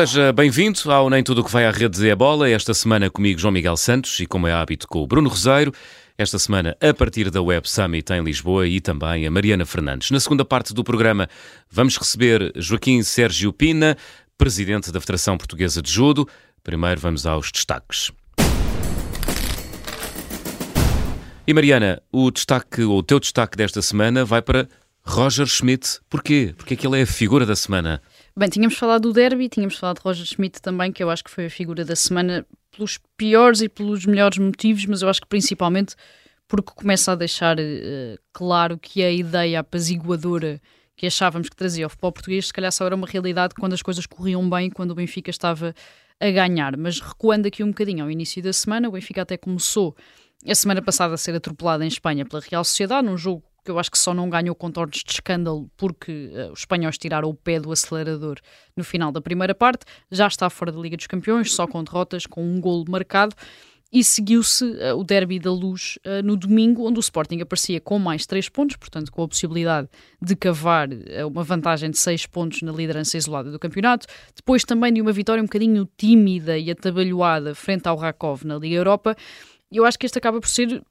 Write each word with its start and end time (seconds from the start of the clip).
Seja 0.00 0.32
bem-vindo 0.32 0.90
ao 0.90 1.10
Nem 1.10 1.22
Tudo 1.22 1.42
o 1.42 1.44
que 1.44 1.52
vai 1.52 1.66
à 1.66 1.70
rede 1.70 2.08
é 2.08 2.16
bola. 2.16 2.48
Esta 2.48 2.72
semana 2.72 3.10
comigo 3.10 3.38
João 3.38 3.52
Miguel 3.52 3.76
Santos 3.76 4.18
e, 4.18 4.24
como 4.24 4.46
é 4.46 4.52
hábito, 4.54 4.88
com 4.88 5.02
o 5.02 5.06
Bruno 5.06 5.28
Roseiro. 5.28 5.74
Esta 6.16 6.38
semana 6.38 6.74
a 6.80 6.94
partir 6.94 7.30
da 7.30 7.42
Web 7.42 7.68
Summit 7.68 8.10
em 8.10 8.24
Lisboa 8.24 8.66
e 8.66 8.80
também 8.80 9.26
a 9.26 9.30
Mariana 9.30 9.66
Fernandes. 9.66 10.10
Na 10.10 10.18
segunda 10.18 10.42
parte 10.42 10.72
do 10.72 10.82
programa 10.82 11.28
vamos 11.70 11.98
receber 11.98 12.50
Joaquim 12.56 13.02
Sérgio 13.02 13.52
Pina, 13.52 13.94
presidente 14.38 14.90
da 14.90 15.02
Federação 15.02 15.36
Portuguesa 15.36 15.82
de 15.82 15.92
Judo. 15.92 16.26
Primeiro 16.64 16.98
vamos 16.98 17.26
aos 17.26 17.52
destaques. 17.52 18.10
E 21.46 21.52
Mariana, 21.52 22.00
o 22.10 22.30
destaque, 22.30 22.84
ou 22.84 23.00
o 23.00 23.02
teu 23.02 23.20
destaque 23.20 23.54
desta 23.54 23.82
semana 23.82 24.24
vai 24.24 24.40
para 24.40 24.66
Roger 25.02 25.46
Schmidt. 25.46 25.98
Porquê? 26.08 26.54
Porque 26.56 26.72
é 26.72 26.76
que 26.78 26.86
ele 26.86 27.00
é 27.00 27.02
a 27.02 27.06
figura 27.06 27.44
da 27.44 27.54
semana. 27.54 28.00
Bem, 28.36 28.48
tínhamos 28.48 28.76
falado 28.76 29.02
do 29.02 29.12
derby, 29.12 29.48
tínhamos 29.48 29.76
falado 29.76 29.96
de 29.98 30.02
Roger 30.02 30.24
Schmidt 30.24 30.62
também, 30.62 30.92
que 30.92 31.02
eu 31.02 31.10
acho 31.10 31.24
que 31.24 31.30
foi 31.30 31.46
a 31.46 31.50
figura 31.50 31.84
da 31.84 31.96
semana 31.96 32.46
pelos 32.70 32.98
piores 33.16 33.60
e 33.60 33.68
pelos 33.68 34.06
melhores 34.06 34.38
motivos, 34.38 34.86
mas 34.86 35.02
eu 35.02 35.08
acho 35.08 35.20
que 35.20 35.26
principalmente 35.26 35.94
porque 36.46 36.72
começa 36.74 37.12
a 37.12 37.14
deixar 37.14 37.58
uh, 37.58 38.18
claro 38.32 38.78
que 38.78 39.02
a 39.02 39.10
ideia 39.10 39.60
apaziguadora 39.60 40.60
que 40.96 41.06
achávamos 41.06 41.48
que 41.48 41.56
trazia 41.56 41.86
ao 41.86 41.90
futebol 41.90 42.12
português, 42.12 42.48
se 42.48 42.52
calhar 42.52 42.70
só 42.70 42.84
era 42.84 42.94
uma 42.94 43.06
realidade 43.06 43.54
quando 43.54 43.72
as 43.72 43.82
coisas 43.82 44.04
corriam 44.04 44.48
bem, 44.50 44.68
quando 44.68 44.90
o 44.90 44.94
Benfica 44.94 45.30
estava 45.30 45.74
a 46.20 46.30
ganhar. 46.30 46.76
Mas 46.76 47.00
recuando 47.00 47.48
aqui 47.48 47.64
um 47.64 47.68
bocadinho 47.68 48.04
ao 48.04 48.10
início 48.10 48.42
da 48.42 48.52
semana, 48.52 48.88
o 48.88 48.92
Benfica 48.92 49.22
até 49.22 49.36
começou 49.36 49.96
a 50.46 50.54
semana 50.54 50.82
passada 50.82 51.14
a 51.14 51.16
ser 51.16 51.34
atropelado 51.34 51.82
em 51.84 51.88
Espanha 51.88 52.26
pela 52.26 52.42
Real 52.42 52.64
Sociedade, 52.64 53.06
num 53.06 53.16
jogo 53.16 53.42
que 53.64 53.70
eu 53.70 53.78
acho 53.78 53.90
que 53.90 53.98
só 53.98 54.14
não 54.14 54.28
ganhou 54.28 54.54
contornos 54.54 55.02
de 55.04 55.12
escândalo 55.12 55.70
porque 55.76 56.30
uh, 56.32 56.52
os 56.52 56.60
espanhóis 56.60 56.98
tiraram 56.98 57.28
o 57.28 57.34
pé 57.34 57.60
do 57.60 57.72
acelerador 57.72 58.38
no 58.76 58.84
final 58.84 59.12
da 59.12 59.20
primeira 59.20 59.54
parte, 59.54 59.84
já 60.10 60.26
está 60.26 60.48
fora 60.48 60.72
da 60.72 60.80
Liga 60.80 60.96
dos 60.96 61.06
Campeões, 61.06 61.52
só 61.52 61.66
com 61.66 61.82
derrotas, 61.82 62.26
com 62.26 62.42
um 62.42 62.60
golo 62.60 62.84
marcado. 62.88 63.34
E 63.92 64.04
seguiu-se 64.04 64.64
uh, 64.64 64.96
o 64.96 65.02
derby 65.02 65.40
da 65.40 65.50
luz 65.50 65.98
uh, 66.06 66.22
no 66.24 66.36
domingo, 66.36 66.86
onde 66.86 66.98
o 66.98 67.00
Sporting 67.00 67.40
aparecia 67.40 67.80
com 67.80 67.98
mais 67.98 68.24
três 68.24 68.48
pontos, 68.48 68.76
portanto, 68.76 69.10
com 69.10 69.24
a 69.24 69.28
possibilidade 69.28 69.88
de 70.22 70.36
cavar 70.36 70.88
uma 71.26 71.42
vantagem 71.42 71.90
de 71.90 71.98
seis 71.98 72.24
pontos 72.24 72.62
na 72.62 72.70
liderança 72.70 73.16
isolada 73.16 73.50
do 73.50 73.58
campeonato. 73.58 74.06
Depois 74.36 74.62
também 74.62 74.92
de 74.92 75.02
uma 75.02 75.10
vitória 75.10 75.42
um 75.42 75.46
bocadinho 75.46 75.88
tímida 75.98 76.56
e 76.56 76.70
atabalhoada 76.70 77.52
frente 77.52 77.88
ao 77.88 77.96
Rakov 77.96 78.44
na 78.44 78.56
Liga 78.58 78.76
Europa 78.76 79.16
eu 79.72 79.84
acho 79.84 79.98
que 79.98 80.04
este 80.04 80.18
acaba 80.18 80.40
por 80.40 80.48
ser, 80.48 80.82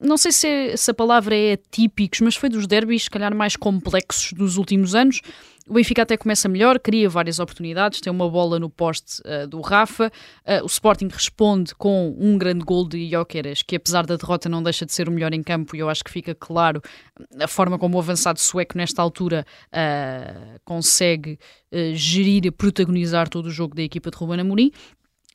não 0.00 0.16
sei 0.16 0.32
se, 0.32 0.48
é, 0.48 0.76
se 0.76 0.90
a 0.90 0.94
palavra 0.94 1.36
é 1.36 1.58
típicos, 1.70 2.20
mas 2.20 2.34
foi 2.34 2.48
dos 2.48 2.66
derbys, 2.66 3.04
se 3.04 3.10
calhar, 3.10 3.34
mais 3.34 3.54
complexos 3.54 4.32
dos 4.32 4.56
últimos 4.56 4.94
anos. 4.94 5.20
O 5.66 5.74
Benfica 5.74 6.02
até 6.02 6.16
começa 6.16 6.46
melhor, 6.46 6.78
cria 6.78 7.08
várias 7.08 7.38
oportunidades, 7.38 8.00
tem 8.00 8.10
uma 8.10 8.28
bola 8.28 8.58
no 8.58 8.68
poste 8.68 9.22
uh, 9.22 9.46
do 9.46 9.60
Rafa. 9.60 10.12
Uh, 10.46 10.62
o 10.62 10.66
Sporting 10.66 11.08
responde 11.08 11.74
com 11.74 12.14
um 12.18 12.36
grande 12.36 12.64
gol 12.64 12.86
de 12.86 13.10
Jóqueras, 13.10 13.62
que 13.62 13.76
apesar 13.76 14.04
da 14.04 14.16
derrota 14.16 14.48
não 14.48 14.62
deixa 14.62 14.84
de 14.84 14.92
ser 14.92 15.08
o 15.08 15.12
melhor 15.12 15.32
em 15.32 15.42
campo, 15.42 15.74
e 15.74 15.78
eu 15.78 15.88
acho 15.88 16.04
que 16.04 16.10
fica 16.10 16.34
claro 16.34 16.82
a 17.40 17.48
forma 17.48 17.78
como 17.78 17.96
o 17.96 18.00
avançado 18.00 18.40
sueco, 18.40 18.76
nesta 18.76 19.00
altura, 19.00 19.46
uh, 19.68 20.60
consegue 20.64 21.38
gerir 21.92 22.46
e 22.46 22.52
protagonizar 22.52 23.28
todo 23.28 23.46
o 23.46 23.50
jogo 23.50 23.74
da 23.74 23.82
equipa 23.82 24.08
de 24.08 24.16
Ruben 24.16 24.40
Amorim. 24.40 24.70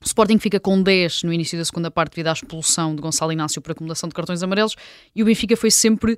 O 0.02 0.05
Sporting 0.05 0.39
fica 0.39 0.61
com 0.61 0.81
10 0.81 1.23
no 1.23 1.33
início 1.33 1.58
da 1.58 1.66
segunda 1.66 1.92
parte 1.92 2.11
devido 2.11 2.28
à 2.28 2.31
expulsão 2.31 2.95
de 2.95 3.02
Gonçalo 3.02 3.33
Inácio 3.33 3.61
por 3.61 3.73
acumulação 3.73 4.08
de 4.08 4.16
cartões 4.16 4.41
amarelos 4.41 4.73
e 5.14 5.22
o 5.22 5.25
Benfica 5.25 5.58
foi 5.58 5.69
sempre 5.69 6.14
uh, 6.14 6.17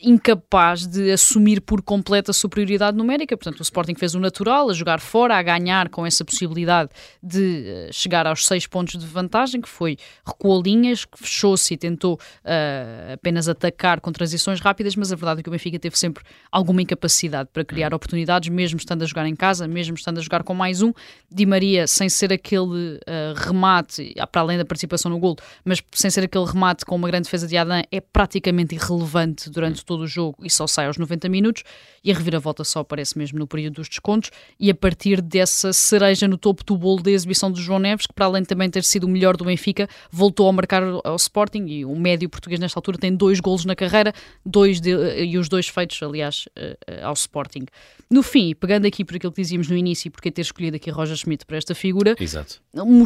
incapaz 0.00 0.84
de 0.84 1.12
assumir 1.12 1.60
por 1.60 1.80
completo 1.80 2.32
a 2.32 2.34
superioridade 2.34 2.96
numérica. 2.96 3.36
Portanto, 3.36 3.60
o 3.60 3.62
Sporting 3.62 3.94
fez 3.94 4.16
o 4.16 4.18
natural, 4.18 4.68
a 4.68 4.72
jogar 4.72 4.98
fora, 4.98 5.36
a 5.36 5.42
ganhar 5.44 5.90
com 5.90 6.04
essa 6.04 6.24
possibilidade 6.24 6.90
de 7.22 7.88
uh, 7.88 7.92
chegar 7.92 8.26
aos 8.26 8.48
6 8.48 8.66
pontos 8.66 8.98
de 8.98 9.06
vantagem, 9.06 9.60
que 9.60 9.68
foi 9.68 9.96
recuou 10.26 10.60
linhas, 10.60 11.06
fechou-se 11.14 11.72
e 11.72 11.76
tentou 11.76 12.14
uh, 12.14 13.12
apenas 13.12 13.48
atacar 13.48 14.00
com 14.00 14.10
transições 14.10 14.58
rápidas, 14.58 14.96
mas 14.96 15.12
a 15.12 15.14
verdade 15.14 15.38
é 15.38 15.42
que 15.44 15.48
o 15.48 15.52
Benfica 15.52 15.78
teve 15.78 15.96
sempre 15.96 16.24
alguma 16.50 16.82
incapacidade 16.82 17.48
para 17.52 17.64
criar 17.64 17.94
oportunidades, 17.94 18.48
mesmo 18.48 18.80
estando 18.80 19.02
a 19.02 19.06
jogar 19.06 19.28
em 19.28 19.36
casa, 19.36 19.68
mesmo 19.68 19.94
estando 19.94 20.18
a 20.18 20.20
jogar 20.20 20.42
com 20.42 20.52
mais 20.52 20.82
um. 20.82 20.92
Di 21.30 21.46
Maria, 21.46 21.86
sem 21.86 22.08
ser 22.08 22.32
aquele 22.32 22.98
remate, 23.36 24.14
para 24.30 24.42
além 24.42 24.58
da 24.58 24.64
participação 24.64 25.10
no 25.10 25.18
gol, 25.18 25.36
mas 25.64 25.82
sem 25.92 26.10
ser 26.10 26.24
aquele 26.24 26.44
remate 26.44 26.84
com 26.84 26.96
uma 26.96 27.08
grande 27.08 27.24
defesa 27.24 27.46
de 27.46 27.56
Adam, 27.56 27.82
é 27.90 28.00
praticamente 28.00 28.74
irrelevante 28.74 29.48
durante 29.50 29.84
todo 29.84 30.02
o 30.02 30.06
jogo 30.06 30.38
e 30.42 30.50
só 30.50 30.66
sai 30.66 30.86
aos 30.86 30.96
90 30.96 31.28
minutos. 31.28 31.62
E 32.02 32.10
a 32.10 32.14
reviravolta 32.14 32.64
só 32.64 32.80
aparece 32.80 33.18
mesmo 33.18 33.38
no 33.38 33.46
período 33.46 33.74
dos 33.74 33.88
descontos. 33.88 34.30
E 34.58 34.70
a 34.70 34.74
partir 34.74 35.20
dessa 35.20 35.72
cereja 35.72 36.26
no 36.26 36.38
topo 36.38 36.64
do 36.64 36.76
bolo 36.76 37.02
da 37.02 37.10
exibição 37.10 37.50
do 37.50 37.60
João 37.60 37.78
Neves, 37.78 38.06
que 38.06 38.14
para 38.14 38.24
além 38.24 38.42
de 38.42 38.48
também 38.48 38.70
ter 38.70 38.84
sido 38.84 39.04
o 39.04 39.08
melhor 39.08 39.36
do 39.36 39.44
Benfica, 39.44 39.88
voltou 40.10 40.48
a 40.48 40.52
marcar 40.52 40.82
ao 41.04 41.16
Sporting. 41.16 41.66
E 41.66 41.84
o 41.84 41.94
médio 41.94 42.28
português 42.28 42.58
nesta 42.58 42.78
altura 42.78 42.96
tem 42.98 43.14
dois 43.14 43.38
golos 43.40 43.64
na 43.64 43.76
carreira, 43.76 44.14
dois 44.44 44.80
de, 44.80 44.90
e 45.24 45.36
os 45.36 45.48
dois 45.48 45.68
feitos, 45.68 46.02
aliás, 46.02 46.48
eh, 46.56 46.76
eh, 46.86 47.02
ao 47.02 47.12
Sporting. 47.12 47.66
No 48.10 48.22
fim, 48.22 48.54
pegando 48.54 48.86
aqui 48.86 49.04
por 49.04 49.16
aquilo 49.16 49.32
que 49.32 49.40
dizíamos 49.40 49.68
no 49.68 49.76
início, 49.76 50.08
e 50.08 50.10
porque 50.10 50.30
ter 50.30 50.42
escolhido 50.42 50.76
aqui 50.76 50.90
Roger 50.90 51.16
Schmidt 51.16 51.44
para 51.44 51.58
esta 51.58 51.74
figura, 51.74 52.16
Exato 52.18 52.60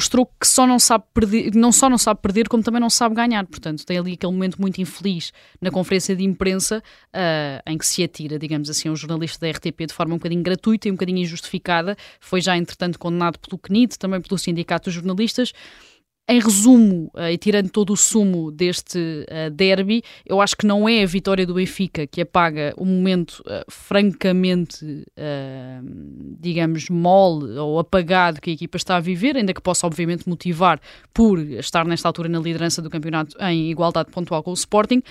mostrou 0.05 0.27
que 0.27 0.47
só 0.47 0.67
não 0.67 0.79
sabe 0.79 1.05
perder, 1.15 1.55
não 1.55 1.73
só 1.73 1.89
não 1.89 1.97
sabe 1.97 2.21
perder, 2.21 2.49
como 2.49 2.63
também 2.63 2.81
não 2.81 2.91
sabe 2.91 3.15
ganhar. 3.15 3.47
Portanto, 3.47 3.85
tem 3.85 3.99
ali 3.99 4.13
aquele 4.13 4.33
momento 4.33 4.61
muito 4.61 4.81
infeliz 4.81 5.33
na 5.61 5.71
conferência 5.71 6.15
de 6.15 6.23
imprensa 6.23 6.83
uh, 7.09 7.71
em 7.71 7.79
que 7.79 7.87
se 7.87 8.03
atira, 8.03 8.39
digamos 8.39 8.69
assim, 8.69 8.91
um 8.91 8.97
jornalista 8.97 9.47
da 9.47 9.51
RTP 9.51 9.87
de 9.87 9.95
forma 9.95 10.15
um 10.15 10.19
bocadinho 10.19 10.43
gratuita 10.43 10.89
e 10.89 10.91
um 10.91 10.95
bocadinho 10.95 11.19
injustificada. 11.19 11.97
Foi 12.21 12.41
já, 12.41 12.57
entretanto, 12.57 12.99
condenado 12.99 13.39
pelo 13.39 13.59
CNIT, 13.59 13.99
também 13.99 14.21
pelo 14.21 14.39
Sindicato 14.39 14.85
dos 14.85 14.95
Jornalistas. 14.95 15.53
Em 16.27 16.41
resumo, 16.41 17.11
uh, 17.15 17.29
e 17.31 17.37
tirando 17.37 17.69
todo 17.69 17.93
o 17.93 17.97
sumo 17.99 18.51
deste 18.51 18.99
uh, 18.99 19.51
derby, 19.51 20.03
eu 20.25 20.41
acho 20.41 20.57
que 20.57 20.67
não 20.67 20.89
é 20.89 21.03
a 21.03 21.07
vitória 21.07 21.47
do 21.47 21.53
Benfica 21.53 22.07
que 22.07 22.23
apaga 22.23 22.73
o 22.79 22.85
momento 22.87 23.41
uh, 23.41 23.63
francamente, 23.69 25.05
digamos, 26.41 26.89
mole 26.89 27.59
ou 27.59 27.79
apagado 27.79 28.41
que 28.41 28.49
a 28.49 28.53
equipa 28.55 28.79
está 28.79 28.97
a 28.97 29.01
viver, 29.01 29.37
ainda 29.37 29.53
que 29.53 29.61
possa, 29.61 29.87
obviamente, 29.87 30.27
motivar 30.27 30.81
por 31.13 31.39
estar 31.39 31.87
nesta 31.87 32.09
altura 32.09 32.31
na 32.31 32.39
liderança 32.39 32.81
do 32.81 32.89
campeonato 32.89 33.37
em 33.45 33.71
igualdade 33.71 34.11
pontual 34.11 34.43
com 34.43 34.51
o 34.51 34.55
Sporting. 34.55 35.03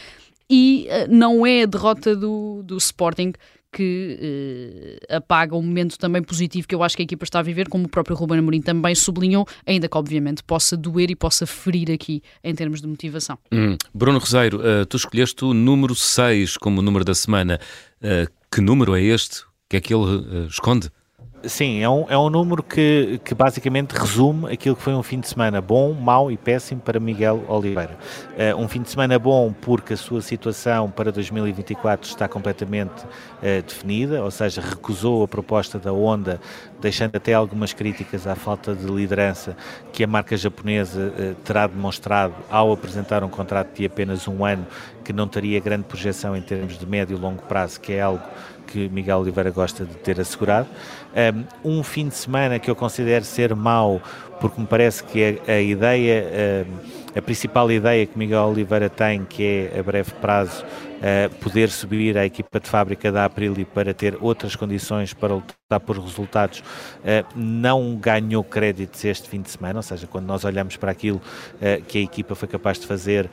E 0.49 0.87
não 1.09 1.45
é 1.45 1.63
a 1.63 1.65
derrota 1.65 2.15
do, 2.15 2.61
do 2.63 2.77
Sporting 2.77 3.33
que 3.73 4.97
eh, 5.09 5.15
apaga 5.15 5.55
um 5.55 5.61
momento 5.61 5.97
também 5.97 6.21
positivo 6.21 6.67
que 6.67 6.75
eu 6.75 6.83
acho 6.83 6.95
que 6.95 7.01
a 7.01 7.05
equipa 7.05 7.23
está 7.23 7.39
a 7.39 7.41
viver, 7.41 7.67
como 7.67 7.85
o 7.85 7.89
próprio 7.89 8.15
Ruben 8.15 8.39
Amorim 8.39 8.61
também 8.61 8.93
sublinhou, 8.93 9.47
ainda 9.65 9.89
que 9.89 9.97
obviamente 9.97 10.43
possa 10.43 10.77
doer 10.77 11.09
e 11.09 11.15
possa 11.15 11.45
ferir 11.45 11.91
aqui 11.91 12.21
em 12.43 12.53
termos 12.53 12.79
de 12.81 12.87
motivação. 12.87 13.37
Hum. 13.51 13.75
Bruno 13.93 14.19
Roseiro, 14.19 14.59
uh, 14.59 14.85
tu 14.85 14.97
escolheste 14.97 15.43
o 15.43 15.53
número 15.53 15.95
6 15.95 16.57
como 16.57 16.81
número 16.81 17.03
da 17.03 17.15
semana. 17.15 17.59
Uh, 18.01 18.31
que 18.53 18.61
número 18.61 18.95
é 18.95 19.01
este? 19.01 19.41
O 19.41 19.45
que 19.69 19.77
é 19.77 19.81
que 19.81 19.93
ele 19.93 20.03
uh, 20.03 20.47
esconde? 20.47 20.89
Sim, 21.45 21.81
é 21.81 21.89
um, 21.89 22.05
é 22.07 22.17
um 22.17 22.29
número 22.29 22.63
que, 22.63 23.19
que 23.23 23.35
basicamente 23.35 23.91
resume 23.91 24.53
aquilo 24.53 24.77
que 24.77 24.81
foi 24.81 24.93
um 24.93 25.03
fim 25.03 25.19
de 25.19 25.27
semana 25.27 25.59
bom, 25.59 25.91
mau 25.91 26.31
e 26.31 26.37
péssimo 26.37 26.79
para 26.79 27.01
Miguel 27.01 27.43
Oliveira. 27.49 27.97
Uh, 28.31 28.57
um 28.57 28.67
fim 28.69 28.81
de 28.81 28.89
semana 28.89 29.19
bom 29.19 29.51
porque 29.51 29.93
a 29.93 29.97
sua 29.97 30.21
situação 30.21 30.89
para 30.89 31.11
2024 31.11 32.09
está 32.09 32.29
completamente 32.29 33.03
uh, 33.03 33.61
definida, 33.67 34.23
ou 34.23 34.31
seja, 34.31 34.61
recusou 34.61 35.23
a 35.23 35.27
proposta 35.27 35.77
da 35.77 35.91
Honda, 35.91 36.39
deixando 36.83 37.15
até 37.15 37.33
algumas 37.33 37.71
críticas 37.71 38.27
à 38.27 38.35
falta 38.35 38.75
de 38.75 38.85
liderança 38.85 39.55
que 39.93 40.03
a 40.03 40.07
marca 40.07 40.35
japonesa 40.35 41.13
uh, 41.17 41.35
terá 41.35 41.65
demonstrado 41.65 42.35
ao 42.49 42.73
apresentar 42.73 43.23
um 43.23 43.29
contrato 43.29 43.73
de 43.77 43.85
apenas 43.85 44.27
um 44.27 44.43
ano 44.43 44.67
que 45.01 45.13
não 45.13 45.25
teria 45.25 45.61
grande 45.61 45.85
projeção 45.85 46.35
em 46.35 46.41
termos 46.41 46.77
de 46.77 46.85
médio 46.85 47.17
e 47.17 47.19
longo 47.19 47.41
prazo, 47.43 47.79
que 47.79 47.93
é 47.93 48.01
algo 48.01 48.21
que 48.67 48.89
Miguel 48.89 49.19
Oliveira 49.19 49.49
gosta 49.49 49.85
de 49.85 49.95
ter 49.95 50.19
assegurado. 50.19 50.67
Um 51.63 51.83
fim 51.83 52.07
de 52.07 52.15
semana 52.15 52.59
que 52.59 52.69
eu 52.71 52.75
considero 52.75 53.23
ser 53.23 53.53
mau, 53.55 54.01
porque 54.39 54.59
me 54.59 54.65
parece 54.65 55.03
que 55.03 55.39
a, 55.47 55.51
a 55.51 55.61
ideia, 55.61 56.65
a 57.15 57.21
principal 57.21 57.69
ideia 57.69 58.05
que 58.05 58.17
Miguel 58.17 58.43
Oliveira 58.43 58.89
tem, 58.89 59.25
que 59.25 59.69
é 59.73 59.79
a 59.79 59.83
breve 59.83 60.11
prazo 60.21 60.65
poder 61.41 61.69
subir 61.69 62.17
à 62.17 62.25
equipa 62.25 62.59
de 62.59 62.69
fábrica 62.69 63.11
da 63.11 63.25
Aprilia 63.25 63.65
para 63.65 63.93
ter 63.93 64.17
outras 64.21 64.55
condições 64.55 65.13
para 65.13 65.33
lutar 65.33 65.79
por 65.79 65.97
resultados, 65.97 66.59
uh, 66.59 67.25
não 67.35 67.95
ganhou 67.95 68.43
créditos 68.43 69.03
este 69.03 69.27
fim 69.27 69.41
de 69.41 69.49
semana, 69.49 69.79
ou 69.79 69.83
seja, 69.83 70.07
quando 70.07 70.25
nós 70.25 70.45
olhamos 70.45 70.77
para 70.77 70.91
aquilo 70.91 71.17
uh, 71.17 71.83
que 71.83 71.97
a 71.97 72.01
equipa 72.01 72.35
foi 72.35 72.47
capaz 72.47 72.79
de 72.79 72.87
fazer, 72.87 73.29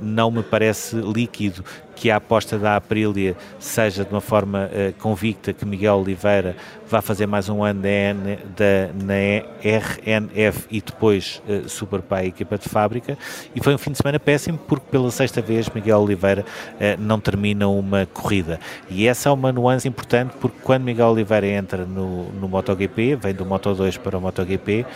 não 0.00 0.30
me 0.30 0.42
parece 0.42 0.96
líquido 0.96 1.64
que 1.94 2.10
a 2.10 2.16
aposta 2.16 2.58
da 2.58 2.76
Aprilia 2.76 3.36
seja 3.58 4.04
de 4.04 4.10
uma 4.10 4.20
forma 4.20 4.70
convicta 4.98 5.52
que 5.52 5.64
Miguel 5.64 5.96
Oliveira 5.96 6.56
vá 6.88 7.02
fazer 7.02 7.26
mais 7.26 7.48
um 7.48 7.64
ano 7.64 7.82
da, 7.82 9.04
na 9.04 9.14
RNF 9.62 10.66
e 10.70 10.80
depois 10.80 11.42
uh, 11.48 11.68
super 11.68 12.00
para 12.00 12.18
a 12.18 12.26
equipa 12.26 12.56
de 12.56 12.68
fábrica. 12.68 13.18
E 13.54 13.62
foi 13.62 13.74
um 13.74 13.78
fim 13.78 13.90
de 13.90 13.98
semana 13.98 14.20
péssimo 14.20 14.58
porque 14.58 14.86
pela 14.90 15.10
sexta 15.10 15.40
vez 15.40 15.68
Miguel 15.70 16.00
Oliveira 16.00 16.44
não 16.98 17.20
termina 17.20 17.68
uma 17.68 18.06
corrida. 18.06 18.58
E 18.88 19.06
essa 19.06 19.28
é 19.28 19.32
uma 19.32 19.52
nuance 19.52 19.86
importante 19.88 20.34
porque 20.40 20.58
quando 20.62 20.84
Miguel 20.84 21.08
Oliveira 21.08 21.46
entra 21.46 21.84
no, 21.84 22.30
no 22.32 22.48
MotoGP, 22.48 23.16
vem 23.16 23.34
do 23.34 23.44
Moto2 23.44 23.98
para 23.98 24.18
o 24.18 24.20
MotoGP, 24.20 24.86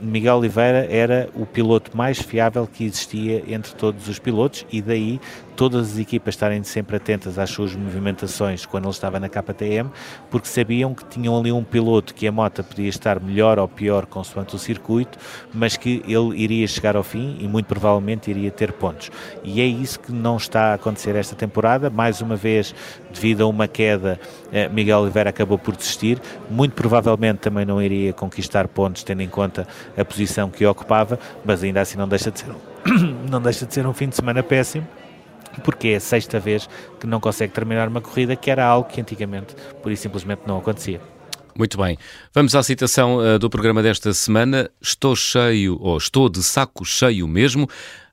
Miguel 0.00 0.36
Oliveira 0.36 0.86
era 0.90 1.28
o 1.34 1.46
piloto 1.46 1.96
mais 1.96 2.18
fiável 2.18 2.66
que 2.66 2.84
existia 2.84 3.42
entre 3.48 3.74
todos 3.74 4.08
os 4.08 4.18
pilotos 4.18 4.66
e 4.70 4.80
daí 4.80 5.20
todas 5.56 5.92
as 5.92 5.98
equipas 5.98 6.34
estarem 6.34 6.62
sempre 6.62 6.96
atentas 6.96 7.38
às 7.38 7.50
suas 7.50 7.74
movimentações 7.74 8.66
quando 8.66 8.84
ele 8.84 8.92
estava 8.92 9.20
na 9.20 9.28
KTM, 9.28 9.90
porque 10.30 10.48
sabiam 10.48 10.94
que 10.94 11.04
tinham 11.04 11.38
ali 11.38 11.52
um 11.52 11.62
piloto 11.62 12.14
que 12.14 12.26
a 12.26 12.32
moto 12.32 12.64
podia 12.64 12.88
estar 12.88 13.20
melhor 13.20 13.58
ou 13.58 13.68
pior 13.68 14.06
consoante 14.06 14.54
o 14.56 14.58
circuito, 14.58 15.18
mas 15.52 15.76
que 15.76 16.02
ele 16.06 16.36
iria 16.40 16.66
chegar 16.66 16.96
ao 16.96 17.02
fim 17.02 17.36
e 17.40 17.46
muito 17.46 17.66
provavelmente 17.66 18.30
iria 18.30 18.50
ter 18.50 18.72
pontos. 18.72 19.10
E 19.44 19.60
é 19.60 19.66
isso 19.66 20.00
que 20.00 20.12
não 20.12 20.36
está 20.36 20.72
a 20.72 20.74
acontecer 20.74 21.14
esta 21.16 21.36
temporada. 21.36 21.90
Mais 21.90 22.20
uma 22.20 22.36
vez, 22.36 22.74
devido 23.12 23.42
a 23.42 23.46
uma 23.46 23.68
queda, 23.68 24.18
eh, 24.52 24.68
Miguel 24.68 25.00
Oliveira 25.00 25.30
acabou 25.30 25.58
por 25.58 25.76
desistir. 25.76 26.20
Muito 26.50 26.74
provavelmente 26.74 27.38
também 27.38 27.64
não 27.64 27.80
iria 27.80 28.12
conquistar 28.12 28.68
pontos, 28.68 29.02
tendo 29.02 29.22
em 29.22 29.28
conta 29.28 29.66
a 29.96 30.04
posição 30.04 30.50
que 30.50 30.64
ocupava, 30.64 31.18
mas 31.44 31.62
ainda 31.62 31.80
assim 31.80 31.98
não 31.98 32.08
deixa 32.08 32.30
de 32.30 32.40
ser, 32.40 32.48
não 33.30 33.40
deixa 33.40 33.66
de 33.66 33.74
ser 33.74 33.86
um 33.86 33.92
fim 33.92 34.08
de 34.08 34.16
semana 34.16 34.42
péssimo 34.42 34.86
porque 35.60 35.88
é 35.88 35.96
a 35.96 36.00
sexta 36.00 36.40
vez 36.40 36.68
que 36.98 37.06
não 37.06 37.20
consegue 37.20 37.52
terminar 37.52 37.88
uma 37.88 38.00
corrida, 38.00 38.36
que 38.36 38.50
era 38.50 38.64
algo 38.64 38.88
que 38.88 39.00
antigamente, 39.00 39.54
por 39.82 39.92
isso 39.92 40.02
simplesmente 40.02 40.42
não 40.46 40.58
acontecia. 40.58 41.00
Muito 41.56 41.76
bem. 41.76 41.98
Vamos 42.32 42.54
à 42.54 42.62
citação 42.62 43.18
uh, 43.18 43.38
do 43.38 43.50
programa 43.50 43.82
desta 43.82 44.12
semana. 44.14 44.70
Estou 44.80 45.14
cheio, 45.14 45.78
ou 45.80 45.98
estou 45.98 46.28
de 46.28 46.42
saco 46.42 46.84
cheio 46.84 47.28
mesmo. 47.28 47.68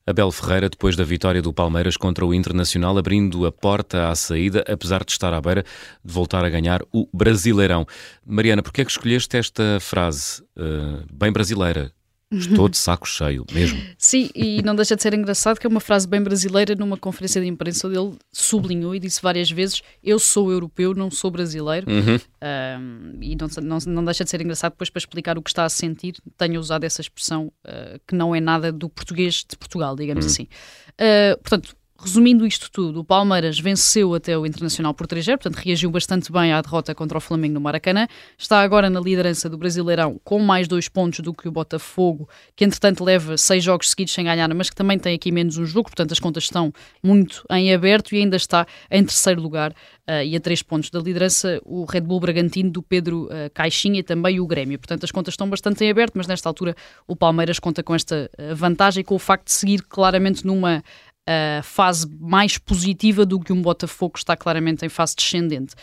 Abel 0.06 0.32
Ferreira, 0.32 0.68
depois 0.70 0.96
da 0.96 1.04
vitória 1.04 1.42
do 1.42 1.54
Palmeiras 1.54 1.96
contra 1.96 2.26
o 2.26 2.34
Internacional, 2.34 2.98
abrindo 2.98 3.46
a 3.46 3.52
porta 3.52 4.10
à 4.10 4.16
saída, 4.16 4.66
apesar 4.68 5.04
de 5.06 5.12
estar 5.12 5.32
à 5.34 5.40
beira 5.40 5.64
de 6.04 6.12
voltar 6.12 6.44
a 6.44 6.50
ganhar 6.50 6.82
o 6.92 7.08
Brasileirão. 7.14 7.86
Mariana, 8.26 8.64
porquê 8.64 8.82
é 8.82 8.86
que 8.86 8.92
escolheste 8.92 9.38
esta 9.38 9.78
frase 9.80 10.42
uh, 10.58 11.06
bem 11.14 11.32
brasileira? 11.32 11.92
Estou 12.32 12.70
de 12.70 12.78
saco 12.78 13.08
cheio, 13.08 13.44
mesmo. 13.52 13.82
Sim, 13.98 14.30
e 14.36 14.62
não 14.62 14.76
deixa 14.76 14.96
de 14.96 15.02
ser 15.02 15.16
engraçado 15.16 15.60
que 15.60 15.66
é 15.66 15.70
uma 15.70 15.80
frase 15.80 16.08
bem 16.08 16.22
brasileira 16.22 16.76
numa 16.76 16.96
conferência 16.96 17.42
de 17.42 17.48
imprensa 17.48 17.88
onde 17.88 17.98
ele 17.98 18.16
sublinhou 18.32 18.94
e 18.94 19.00
disse 19.00 19.20
várias 19.20 19.50
vezes: 19.50 19.82
Eu 20.04 20.20
sou 20.20 20.52
europeu, 20.52 20.94
não 20.94 21.10
sou 21.10 21.32
brasileiro. 21.32 21.88
Uhum. 21.90 22.20
Um, 22.42 23.18
e 23.20 23.36
não, 23.36 23.48
não, 23.64 23.78
não, 23.88 24.06
deixa 24.06 24.24
de 24.24 24.30
ser 24.30 24.42
engraçado 24.42 24.74
depois 24.74 24.92
para 24.92 25.00
explicar 25.00 25.38
o 25.40 25.42
que 25.42 25.50
está 25.50 25.66
a 25.66 25.70
sentir. 25.70 26.18
Tenho 26.38 26.60
usado 26.60 26.84
essa 26.84 27.02
expressão 27.02 27.52
uh, 27.66 28.00
que 28.08 28.14
não 28.14 28.36
é 28.36 28.40
nada 28.40 28.72
do 28.72 28.90
português 28.90 29.44
de 29.50 29.58
Portugal, 29.58 29.96
digamos 29.96 30.26
uhum. 30.26 30.32
assim. 30.32 30.44
Uh, 30.44 31.38
portanto, 31.42 31.76
Resumindo 32.02 32.48
isto 32.48 32.72
tudo, 32.72 33.02
o 33.02 33.04
Palmeiras 33.04 33.60
venceu 33.60 34.14
até 34.14 34.38
o 34.38 34.46
Internacional 34.46 34.94
por 34.94 35.06
3 35.06 35.26
portanto 35.26 35.56
reagiu 35.56 35.92
bastante 35.92 36.32
bem 36.32 36.54
à 36.54 36.62
derrota 36.62 36.96
contra 36.96 37.18
o 37.18 37.22
Flamengo 37.22 37.56
no 37.56 37.60
Maracanã. 37.60 38.08
Está 38.38 38.62
agora 38.62 38.90
na 38.90 39.02
liderança 39.02 39.50
do 39.50 39.58
Brasileirão 39.58 40.18
com 40.24 40.40
mais 40.40 40.66
dois 40.66 40.88
pontos 40.88 41.20
do 41.20 41.34
que 41.34 41.50
o 41.50 41.52
Botafogo, 41.52 42.30
que 42.56 42.64
entretanto 42.64 43.04
leva 43.04 43.38
seis 43.38 43.66
jogos 43.66 43.90
seguidos 43.90 44.14
sem 44.14 44.24
ganhar, 44.24 44.48
mas 44.54 44.70
que 44.70 44.78
também 44.78 44.98
tem 44.98 45.14
aqui 45.14 45.30
menos 45.30 45.58
um 45.58 45.66
jogo, 45.66 45.90
portanto 45.90 46.14
as 46.14 46.20
contas 46.20 46.46
estão 46.46 46.72
muito 47.04 47.44
em 47.52 47.74
aberto 47.74 48.16
e 48.16 48.20
ainda 48.20 48.38
está 48.38 48.66
em 48.90 49.04
terceiro 49.04 49.42
lugar 49.42 49.72
uh, 49.72 50.24
e 50.24 50.38
a 50.38 50.40
três 50.40 50.64
pontos 50.64 50.90
da 50.90 51.00
liderança 51.02 51.60
o 51.66 51.84
Red 51.84 52.02
Bull 52.02 52.22
Bragantino 52.22 52.72
do 52.72 52.82
Pedro 52.82 53.26
uh, 53.26 53.52
Caixinha 53.54 54.00
e 54.00 54.04
também 54.04 54.40
o 54.40 54.48
Grêmio. 54.48 54.80
Portanto 54.80 55.04
as 55.04 55.12
contas 55.12 55.34
estão 55.34 55.50
bastante 55.50 55.84
em 55.84 55.92
aberto, 55.92 56.14
mas 56.16 56.28
nesta 56.28 56.48
altura 56.48 56.76
o 57.06 57.14
Palmeiras 57.14 57.60
conta 57.60 57.84
com 57.84 57.94
esta 57.94 58.32
uh, 58.40 58.56
vantagem 58.56 59.04
com 59.04 59.16
o 59.16 59.20
facto 59.20 59.48
de 59.48 59.52
seguir 59.52 59.82
claramente 59.82 60.48
numa 60.48 60.82
uh, 61.30 61.64
fase 61.64 62.10
mais 62.20 62.58
positiva 62.58 63.26
do 63.26 63.40
que 63.40 63.54
um 63.54 63.62
Botafogo 63.62 64.14
que 64.14 64.20
está 64.20 64.36
claramente 64.36 64.86
em 64.86 64.90
fase 64.90 65.16
descendente. 65.16 65.76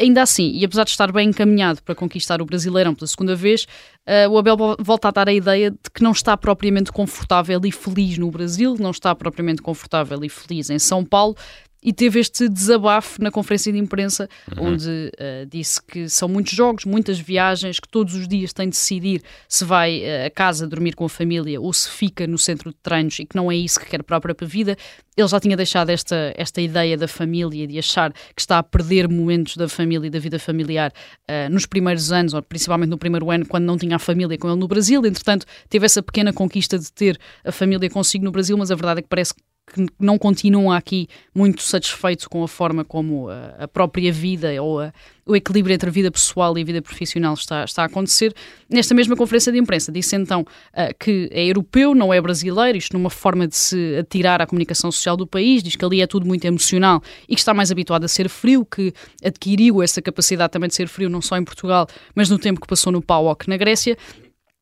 Ainda 0.00 0.22
assim, 0.22 0.52
e 0.52 0.64
apesar 0.64 0.84
de 0.84 0.90
estar 0.90 1.10
bem 1.10 1.30
encaminhado 1.30 1.82
para 1.82 1.92
conquistar 1.92 2.40
o 2.40 2.46
Brasileirão 2.46 2.94
pela 2.94 3.08
segunda 3.08 3.34
vez, 3.34 3.66
uh, 4.06 4.30
o 4.30 4.38
Abel 4.38 4.56
volta 4.78 5.08
a 5.08 5.10
dar 5.10 5.28
a 5.28 5.32
ideia 5.32 5.72
de 5.72 5.90
que 5.92 6.04
não 6.04 6.12
está 6.12 6.36
propriamente 6.36 6.92
confortável 6.92 7.60
e 7.64 7.72
feliz 7.72 8.16
no 8.16 8.30
Brasil, 8.30 8.76
não 8.78 8.92
está 8.92 9.12
propriamente 9.14 9.60
confortável 9.60 10.22
e 10.22 10.28
feliz 10.28 10.70
em 10.70 10.78
São 10.78 11.04
Paulo, 11.04 11.34
e 11.82 11.92
teve 11.92 12.18
este 12.18 12.48
desabafo 12.48 13.22
na 13.22 13.30
conferência 13.30 13.72
de 13.72 13.78
imprensa, 13.78 14.28
uhum. 14.56 14.68
onde 14.68 14.88
uh, 14.88 15.46
disse 15.46 15.80
que 15.82 16.08
são 16.08 16.28
muitos 16.28 16.52
jogos, 16.52 16.84
muitas 16.84 17.18
viagens, 17.18 17.78
que 17.78 17.88
todos 17.88 18.14
os 18.14 18.26
dias 18.26 18.52
tem 18.52 18.68
de 18.68 18.76
decidir 18.76 19.22
se 19.48 19.64
vai 19.64 20.00
uh, 20.00 20.26
a 20.26 20.30
casa 20.30 20.66
dormir 20.66 20.94
com 20.94 21.04
a 21.04 21.08
família 21.08 21.60
ou 21.60 21.72
se 21.72 21.88
fica 21.88 22.26
no 22.26 22.38
centro 22.38 22.70
de 22.70 22.76
treinos 22.82 23.18
e 23.18 23.24
que 23.24 23.36
não 23.36 23.50
é 23.50 23.56
isso 23.56 23.78
que 23.78 23.86
quer 23.86 24.02
para 24.02 24.16
a 24.16 24.20
própria 24.20 24.48
vida. 24.48 24.76
Ele 25.16 25.28
já 25.28 25.40
tinha 25.40 25.56
deixado 25.56 25.90
esta, 25.90 26.32
esta 26.36 26.60
ideia 26.60 26.96
da 26.96 27.08
família, 27.08 27.66
de 27.66 27.78
achar 27.78 28.12
que 28.12 28.40
está 28.40 28.58
a 28.58 28.62
perder 28.62 29.08
momentos 29.08 29.56
da 29.56 29.68
família 29.68 30.06
e 30.06 30.10
da 30.10 30.18
vida 30.18 30.38
familiar 30.38 30.92
uh, 31.28 31.52
nos 31.52 31.66
primeiros 31.66 32.10
anos, 32.12 32.34
ou 32.34 32.42
principalmente 32.42 32.90
no 32.90 32.98
primeiro 32.98 33.30
ano, 33.30 33.46
quando 33.46 33.64
não 33.64 33.76
tinha 33.76 33.96
a 33.96 33.98
família 33.98 34.36
com 34.36 34.48
ele 34.48 34.58
no 34.58 34.68
Brasil. 34.68 35.04
Entretanto, 35.04 35.46
teve 35.68 35.86
essa 35.86 36.02
pequena 36.02 36.32
conquista 36.32 36.78
de 36.78 36.92
ter 36.92 37.18
a 37.44 37.52
família 37.52 37.88
consigo 37.88 38.24
no 38.24 38.30
Brasil, 38.32 38.56
mas 38.56 38.70
a 38.70 38.74
verdade 38.74 39.00
é 39.00 39.02
que 39.02 39.08
parece 39.08 39.34
que 39.34 39.42
que 39.72 39.86
não 39.98 40.18
continuam 40.18 40.72
aqui 40.72 41.08
muito 41.34 41.62
satisfeitos 41.62 42.26
com 42.26 42.42
a 42.42 42.48
forma 42.48 42.84
como 42.84 43.28
a, 43.28 43.64
a 43.64 43.68
própria 43.68 44.12
vida 44.12 44.60
ou 44.62 44.80
a, 44.80 44.92
o 45.26 45.36
equilíbrio 45.36 45.74
entre 45.74 45.88
a 45.88 45.92
vida 45.92 46.10
pessoal 46.10 46.56
e 46.56 46.62
a 46.62 46.64
vida 46.64 46.80
profissional 46.80 47.34
está, 47.34 47.64
está 47.64 47.82
a 47.82 47.86
acontecer. 47.86 48.34
Nesta 48.68 48.94
mesma 48.94 49.14
conferência 49.14 49.52
de 49.52 49.58
imprensa, 49.58 49.92
disse 49.92 50.16
então 50.16 50.40
uh, 50.40 50.94
que 50.98 51.28
é 51.30 51.44
europeu, 51.44 51.94
não 51.94 52.12
é 52.12 52.20
brasileiro, 52.20 52.78
isto 52.78 52.96
numa 52.96 53.10
forma 53.10 53.46
de 53.46 53.56
se 53.56 53.96
atirar 53.96 54.40
à 54.40 54.46
comunicação 54.46 54.90
social 54.90 55.16
do 55.16 55.26
país, 55.26 55.62
diz 55.62 55.76
que 55.76 55.84
ali 55.84 56.00
é 56.00 56.06
tudo 56.06 56.26
muito 56.26 56.44
emocional 56.46 57.02
e 57.28 57.34
que 57.34 57.40
está 57.40 57.52
mais 57.52 57.70
habituado 57.70 58.04
a 58.04 58.08
ser 58.08 58.28
frio, 58.28 58.64
que 58.64 58.92
adquiriu 59.22 59.82
essa 59.82 60.00
capacidade 60.00 60.50
também 60.50 60.68
de 60.68 60.74
ser 60.74 60.88
frio, 60.88 61.10
não 61.10 61.20
só 61.20 61.36
em 61.36 61.44
Portugal, 61.44 61.86
mas 62.14 62.30
no 62.30 62.38
tempo 62.38 62.60
que 62.60 62.66
passou 62.66 62.92
no 62.92 63.02
PAOK 63.02 63.48
na 63.48 63.56
Grécia. 63.56 63.96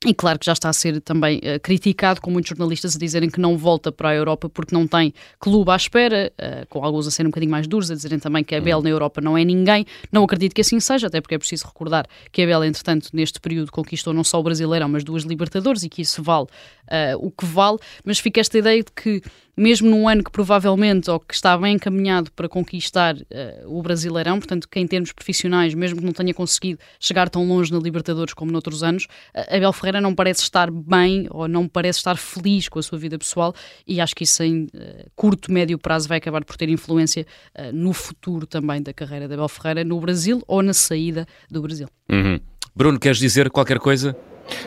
E 0.04 0.12
claro 0.12 0.38
que 0.38 0.44
já 0.44 0.52
está 0.52 0.68
a 0.68 0.74
ser 0.74 1.00
também 1.00 1.38
uh, 1.38 1.58
criticado, 1.62 2.20
com 2.20 2.30
muitos 2.30 2.50
jornalistas 2.50 2.94
a 2.94 2.98
dizerem 2.98 3.30
que 3.30 3.40
não 3.40 3.56
volta 3.56 3.90
para 3.90 4.10
a 4.10 4.14
Europa 4.14 4.46
porque 4.46 4.74
não 4.74 4.86
tem 4.86 5.14
clube 5.40 5.70
à 5.70 5.76
espera, 5.76 6.30
uh, 6.38 6.66
com 6.68 6.84
alguns 6.84 7.06
a 7.06 7.10
serem 7.10 7.28
um 7.28 7.30
bocadinho 7.30 7.50
mais 7.50 7.66
duros, 7.66 7.90
a 7.90 7.94
dizerem 7.94 8.18
também 8.18 8.44
que 8.44 8.54
a 8.54 8.60
Bel 8.60 8.82
na 8.82 8.90
Europa 8.90 9.22
não 9.22 9.38
é 9.38 9.44
ninguém. 9.44 9.86
Não 10.12 10.22
acredito 10.22 10.54
que 10.54 10.60
assim 10.60 10.78
seja, 10.80 11.06
até 11.06 11.18
porque 11.22 11.34
é 11.34 11.38
preciso 11.38 11.66
recordar 11.66 12.06
que 12.30 12.42
a 12.42 12.46
Bel, 12.46 12.64
entretanto, 12.64 13.08
neste 13.14 13.40
período 13.40 13.72
conquistou 13.72 14.12
não 14.12 14.22
só 14.22 14.38
o 14.38 14.42
Brasileirão, 14.42 14.88
mas 14.88 15.02
duas 15.02 15.22
Libertadores 15.22 15.82
e 15.82 15.88
que 15.88 16.02
isso 16.02 16.22
vale 16.22 16.44
uh, 16.44 17.16
o 17.18 17.30
que 17.30 17.46
vale. 17.46 17.78
Mas 18.04 18.18
fica 18.18 18.38
esta 18.38 18.58
ideia 18.58 18.82
de 18.82 18.92
que 18.92 19.22
mesmo 19.56 19.88
num 19.88 20.06
ano 20.06 20.22
que 20.22 20.30
provavelmente 20.30 21.10
ou 21.10 21.18
que 21.18 21.34
está 21.34 21.56
bem 21.56 21.76
encaminhado 21.76 22.30
para 22.32 22.48
conquistar 22.48 23.16
uh, 23.16 23.24
o 23.66 23.80
Brasileirão, 23.82 24.38
portanto, 24.38 24.68
que 24.68 24.78
em 24.78 24.86
termos 24.86 25.12
profissionais, 25.12 25.72
mesmo 25.72 25.98
que 25.98 26.04
não 26.04 26.12
tenha 26.12 26.34
conseguido 26.34 26.78
chegar 27.00 27.30
tão 27.30 27.46
longe 27.48 27.72
na 27.72 27.78
Libertadores 27.78 28.34
como 28.34 28.52
noutros 28.52 28.82
anos, 28.82 29.04
uh, 29.34 29.56
Abel 29.56 29.72
Ferreira 29.72 30.00
não 30.00 30.14
parece 30.14 30.42
estar 30.42 30.70
bem 30.70 31.26
ou 31.30 31.48
não 31.48 31.66
parece 31.66 31.98
estar 31.98 32.16
feliz 32.16 32.68
com 32.68 32.78
a 32.78 32.82
sua 32.82 32.98
vida 32.98 33.18
pessoal 33.18 33.54
e 33.86 34.00
acho 34.00 34.14
que 34.14 34.24
isso 34.24 34.42
em 34.42 34.64
uh, 34.64 35.10
curto, 35.14 35.50
médio 35.50 35.78
prazo 35.78 36.08
vai 36.08 36.18
acabar 36.18 36.44
por 36.44 36.56
ter 36.56 36.68
influência 36.68 37.26
no 37.72 37.92
futuro 37.92 38.46
também 38.46 38.82
da 38.82 38.92
carreira 38.92 39.26
de 39.26 39.34
Abel 39.34 39.48
Ferreira 39.48 39.84
no 39.84 39.98
Brasil 40.00 40.42
ou 40.46 40.62
na 40.62 40.72
saída 40.72 41.26
do 41.50 41.62
Brasil. 41.62 41.88
Uhum. 42.10 42.38
Bruno, 42.74 42.98
queres 42.98 43.18
dizer 43.18 43.50
qualquer 43.50 43.78
coisa? 43.78 44.16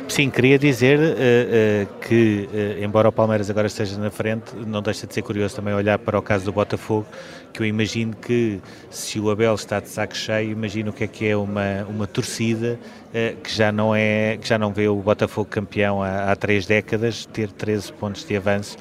Sim, 0.08 0.30
queria 0.30 0.60
dizer 0.60 1.00
uh, 1.00 1.04
uh, 1.04 2.00
que, 2.02 2.50
uh, 2.52 2.84
embora 2.84 3.08
o 3.08 3.12
Palmeiras 3.12 3.50
agora 3.50 3.68
esteja 3.68 3.98
na 3.98 4.10
frente, 4.10 4.56
não 4.56 4.82
deixa 4.82 5.08
de 5.08 5.14
ser 5.14 5.22
curioso 5.22 5.56
também 5.56 5.74
olhar 5.74 5.98
para 6.00 6.18
o 6.18 6.22
caso 6.22 6.46
do 6.46 6.52
Botafogo, 6.52 7.06
que 7.54 7.62
eu 7.62 7.66
imagino 7.66 8.16
que 8.16 8.60
se 8.90 9.20
o 9.20 9.30
Abel 9.30 9.56
está 9.56 9.80
de 9.80 9.88
saco 9.88 10.16
cheio, 10.16 10.52
imagino 10.52 10.90
o 10.90 10.94
que 10.94 11.04
é 11.04 11.08
que 11.08 11.28
é 11.28 11.38
uma, 11.38 11.86
uma 11.88 12.06
torcida 12.06 12.80
que 13.44 13.52
já 13.52 13.72
não 13.72 13.96
é 13.96 14.38
que 14.40 14.48
já 14.48 14.60
não 14.60 14.72
vê 14.72 14.88
o 14.88 14.96
Botafogo 14.98 15.50
campeão 15.50 16.04
há, 16.04 16.32
há 16.32 16.36
três 16.36 16.68
décadas 16.68 17.26
ter 17.26 17.52
13 17.52 17.92
pontos 17.94 18.24
de 18.24 18.38
avanço 18.38 18.78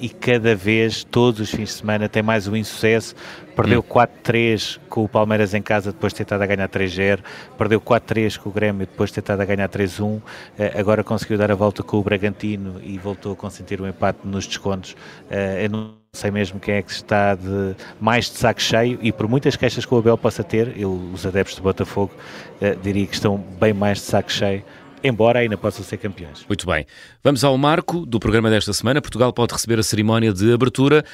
e 0.00 0.08
cada 0.08 0.54
vez, 0.54 1.02
todos 1.02 1.40
os 1.40 1.50
fins 1.50 1.70
de 1.70 1.74
semana, 1.74 2.08
tem 2.08 2.22
mais 2.22 2.46
um 2.46 2.54
insucesso 2.54 3.16
Perdeu 3.54 3.82
4-3 3.82 4.80
com 4.88 5.04
o 5.04 5.08
Palmeiras 5.08 5.54
em 5.54 5.62
casa 5.62 5.92
depois 5.92 6.12
de 6.12 6.18
ter 6.18 6.22
estado 6.24 6.42
a 6.42 6.46
ganhar 6.46 6.68
3-0. 6.68 7.20
Perdeu 7.56 7.80
4-3 7.80 8.38
com 8.38 8.48
o 8.48 8.52
Grêmio 8.52 8.86
depois 8.86 9.10
de 9.10 9.14
ter 9.14 9.20
estado 9.20 9.40
a 9.40 9.44
ganhar 9.44 9.68
3-1. 9.68 10.20
Eh, 10.58 10.72
agora 10.78 11.04
conseguiu 11.04 11.38
dar 11.38 11.50
a 11.50 11.54
volta 11.54 11.82
com 11.82 11.98
o 11.98 12.02
Bragantino 12.02 12.80
e 12.82 12.98
voltou 12.98 13.32
a 13.32 13.36
consentir 13.36 13.80
o 13.80 13.84
um 13.84 13.88
empate 13.88 14.20
nos 14.24 14.46
descontos. 14.46 14.96
Eh, 15.30 15.66
eu 15.66 15.70
não 15.70 15.94
sei 16.12 16.30
mesmo 16.30 16.58
quem 16.58 16.74
é 16.74 16.82
que 16.82 16.90
está 16.90 17.34
de, 17.34 17.74
mais 18.00 18.26
de 18.26 18.38
saco 18.38 18.60
cheio 18.60 18.98
e 19.02 19.12
por 19.12 19.28
muitas 19.28 19.56
queixas 19.56 19.84
que 19.84 19.94
o 19.94 19.98
Abel 19.98 20.16
possa 20.16 20.44
ter, 20.44 20.72
eu, 20.76 20.92
os 21.12 21.26
adeptos 21.26 21.56
do 21.56 21.62
Botafogo 21.62 22.12
eh, 22.60 22.76
diria 22.82 23.06
que 23.06 23.14
estão 23.14 23.36
bem 23.36 23.72
mais 23.72 23.98
de 23.98 24.04
saco 24.04 24.32
cheio 24.32 24.64
embora 25.04 25.40
ainda 25.40 25.58
possam 25.58 25.84
ser 25.84 25.98
campeões. 25.98 26.46
Muito 26.48 26.66
bem. 26.66 26.86
Vamos 27.22 27.44
ao 27.44 27.56
marco 27.58 28.06
do 28.06 28.18
programa 28.18 28.48
desta 28.48 28.72
semana. 28.72 29.02
Portugal 29.02 29.34
pode 29.34 29.52
receber 29.52 29.78
a 29.78 29.82
cerimónia 29.82 30.32
de 30.32 30.50
abertura 30.50 31.04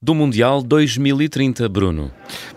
do 0.00 0.14
Mundial 0.14 0.62
2030, 0.62 1.68
Bruno. 1.68 2.10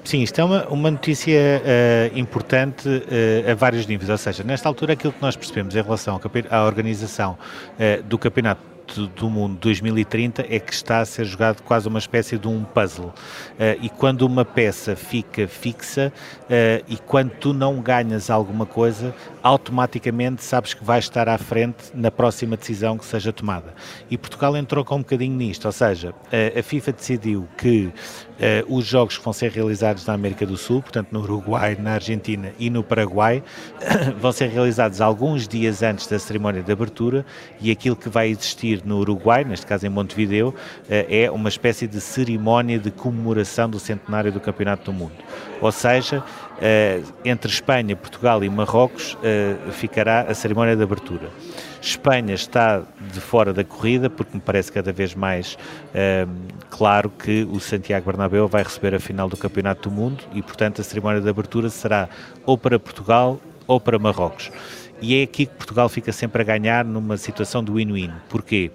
Sim, 0.03 0.21
isto 0.21 0.39
é 0.41 0.43
uma, 0.43 0.67
uma 0.67 0.91
notícia 0.91 1.39
uh, 1.61 2.17
importante 2.17 2.87
uh, 2.87 3.51
a 3.51 3.55
vários 3.55 3.87
níveis, 3.87 4.09
ou 4.09 4.17
seja, 4.17 4.43
nesta 4.43 4.67
altura 4.67 4.93
aquilo 4.93 5.13
que 5.13 5.21
nós 5.21 5.35
percebemos 5.35 5.75
em 5.75 5.81
relação 5.81 6.19
à 6.49 6.65
organização 6.65 7.37
uh, 7.73 8.03
do 8.03 8.17
Campeonato 8.17 8.79
do 9.15 9.29
Mundo 9.29 9.57
2030 9.59 10.45
é 10.49 10.59
que 10.59 10.73
está 10.73 10.99
a 10.99 11.05
ser 11.05 11.25
jogado 11.25 11.61
quase 11.61 11.87
uma 11.87 11.99
espécie 11.99 12.37
de 12.37 12.47
um 12.47 12.63
puzzle. 12.63 13.07
Uh, 13.07 13.13
e 13.81 13.89
quando 13.89 14.23
uma 14.23 14.43
peça 14.43 14.95
fica 14.95 15.47
fixa 15.47 16.11
uh, 16.43 16.83
e 16.87 16.97
quando 16.97 17.31
tu 17.31 17.53
não 17.53 17.81
ganhas 17.81 18.29
alguma 18.29 18.65
coisa, 18.65 19.13
automaticamente 19.41 20.43
sabes 20.43 20.73
que 20.73 20.83
vais 20.83 21.05
estar 21.05 21.29
à 21.29 21.37
frente 21.37 21.91
na 21.93 22.11
próxima 22.11 22.57
decisão 22.57 22.97
que 22.97 23.05
seja 23.05 23.31
tomada. 23.31 23.73
E 24.09 24.17
Portugal 24.17 24.55
entrou 24.57 24.83
com 24.83 24.95
um 24.95 24.99
bocadinho 24.99 25.35
nisto, 25.35 25.65
ou 25.65 25.71
seja, 25.71 26.13
a, 26.57 26.61
FIFA 26.61 26.91
decidiu 26.91 27.47
que 27.57 27.85
uh, 27.87 28.75
os 28.75 28.85
jogos 28.85 29.17
que 29.17 29.23
vão 29.23 29.33
ser 29.33 29.51
realizados 29.51 30.05
na 30.05 30.13
América 30.13 30.45
do 30.45 30.57
Sul, 30.57 30.81
portanto 30.81 31.09
no 31.11 31.21
Uruguai, 31.21 31.77
na 31.79 31.93
Argentina 31.93 32.51
e 32.59 32.69
no 32.69 32.83
Paraguai, 32.83 33.43
vão 34.19 34.31
ser 34.31 34.49
realizados 34.49 35.01
alguns 35.01 35.47
dias 35.47 35.81
antes 35.83 36.07
da 36.07 36.19
cerimónia 36.19 36.61
de 36.61 36.71
abertura 36.71 37.25
e 37.61 37.71
aquilo 37.71 37.95
que 37.95 38.09
vai 38.09 38.29
existir 38.29 38.81
no 38.85 38.99
Uruguai, 38.99 39.43
neste 39.43 39.65
caso 39.65 39.85
em 39.85 39.89
Montevideo, 39.89 40.49
uh, 40.49 40.55
é 40.89 41.31
uma 41.31 41.49
espécie 41.49 41.87
de 41.87 42.01
cerimónia 42.01 42.77
de 42.77 42.91
comemoração 42.91 43.69
do 43.69 43.79
centenário 43.79 44.31
do 44.31 44.39
Campeonato 44.39 44.91
do 44.91 44.93
Mundo. 44.93 45.13
Ou 45.61 45.71
seja, 45.71 46.23
entre 47.23 47.51
Espanha, 47.51 47.95
Portugal 47.95 48.43
e 48.43 48.49
Marrocos 48.49 49.17
ficará 49.71 50.21
a 50.21 50.33
cerimónia 50.33 50.75
de 50.75 50.83
abertura. 50.83 51.29
Espanha 51.81 52.33
está 52.33 52.83
de 52.99 53.21
fora 53.21 53.53
da 53.53 53.63
corrida, 53.63 54.09
porque 54.09 54.35
me 54.35 54.41
parece 54.41 54.71
cada 54.71 54.91
vez 54.91 55.15
mais 55.15 55.57
uh, 55.93 56.29
claro 56.69 57.09
que 57.09 57.47
o 57.49 57.59
Santiago 57.59 58.05
Bernabéu 58.05 58.47
vai 58.47 58.63
receber 58.63 58.93
a 58.93 58.99
final 58.99 59.29
do 59.29 59.37
Campeonato 59.37 59.89
do 59.89 59.95
Mundo 59.95 60.23
e, 60.33 60.41
portanto, 60.41 60.81
a 60.81 60.83
cerimónia 60.83 61.21
de 61.21 61.29
abertura 61.29 61.69
será 61.69 62.09
ou 62.45 62.57
para 62.57 62.77
Portugal 62.77 63.39
ou 63.65 63.79
para 63.79 63.97
Marrocos. 63.97 64.51
E 65.01 65.21
é 65.21 65.23
aqui 65.23 65.45
que 65.45 65.55
Portugal 65.55 65.87
fica 65.87 66.11
sempre 66.11 66.41
a 66.41 66.45
ganhar 66.45 66.83
numa 66.83 67.15
situação 67.15 67.63
de 67.63 67.71
win-win. 67.71 68.11
Porquê? 68.27 68.71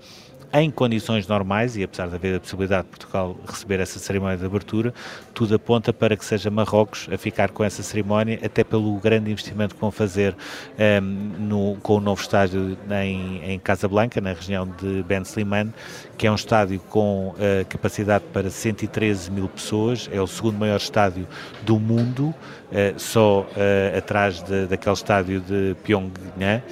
Em 0.54 0.70
condições 0.70 1.26
normais, 1.26 1.76
e 1.76 1.82
apesar 1.82 2.08
de 2.08 2.14
haver 2.14 2.36
a 2.36 2.40
possibilidade 2.40 2.84
de 2.84 2.90
Portugal 2.90 3.36
receber 3.44 3.80
essa 3.80 3.98
cerimónia 3.98 4.36
de 4.36 4.46
abertura, 4.46 4.94
tudo 5.34 5.56
aponta 5.56 5.92
para 5.92 6.16
que 6.16 6.24
seja 6.24 6.48
Marrocos 6.48 7.08
a 7.12 7.18
ficar 7.18 7.50
com 7.50 7.64
essa 7.64 7.82
cerimónia, 7.82 8.38
até 8.40 8.62
pelo 8.62 8.94
grande 9.00 9.32
investimento 9.32 9.74
que 9.74 9.80
vão 9.80 9.90
fazer 9.90 10.32
um, 10.32 10.36
ehm, 10.78 11.02
no, 11.40 11.76
com 11.82 11.96
o 11.96 12.00
novo 12.00 12.22
estádio 12.22 12.78
em, 12.88 13.52
em 13.52 13.58
Casablanca, 13.58 14.20
na 14.20 14.32
região 14.32 14.64
de 14.64 15.02
Ben 15.02 15.22
Slimane, 15.22 15.72
que 16.16 16.28
é 16.28 16.30
um 16.30 16.36
estádio 16.36 16.78
com 16.88 17.30
uh, 17.30 17.34
capacidade 17.68 18.24
para 18.32 18.48
113 18.48 19.32
mil 19.32 19.48
pessoas, 19.48 20.08
é 20.12 20.20
o 20.20 20.26
segundo 20.26 20.56
maior 20.56 20.76
estádio 20.76 21.26
do 21.62 21.80
mundo, 21.80 22.26
uh, 22.26 22.34
só 22.96 23.40
uh, 23.40 23.98
atrás 23.98 24.40
de, 24.40 24.66
daquele 24.66 24.94
estádio 24.94 25.40
de 25.40 25.74
Pyongyang, 25.82 26.62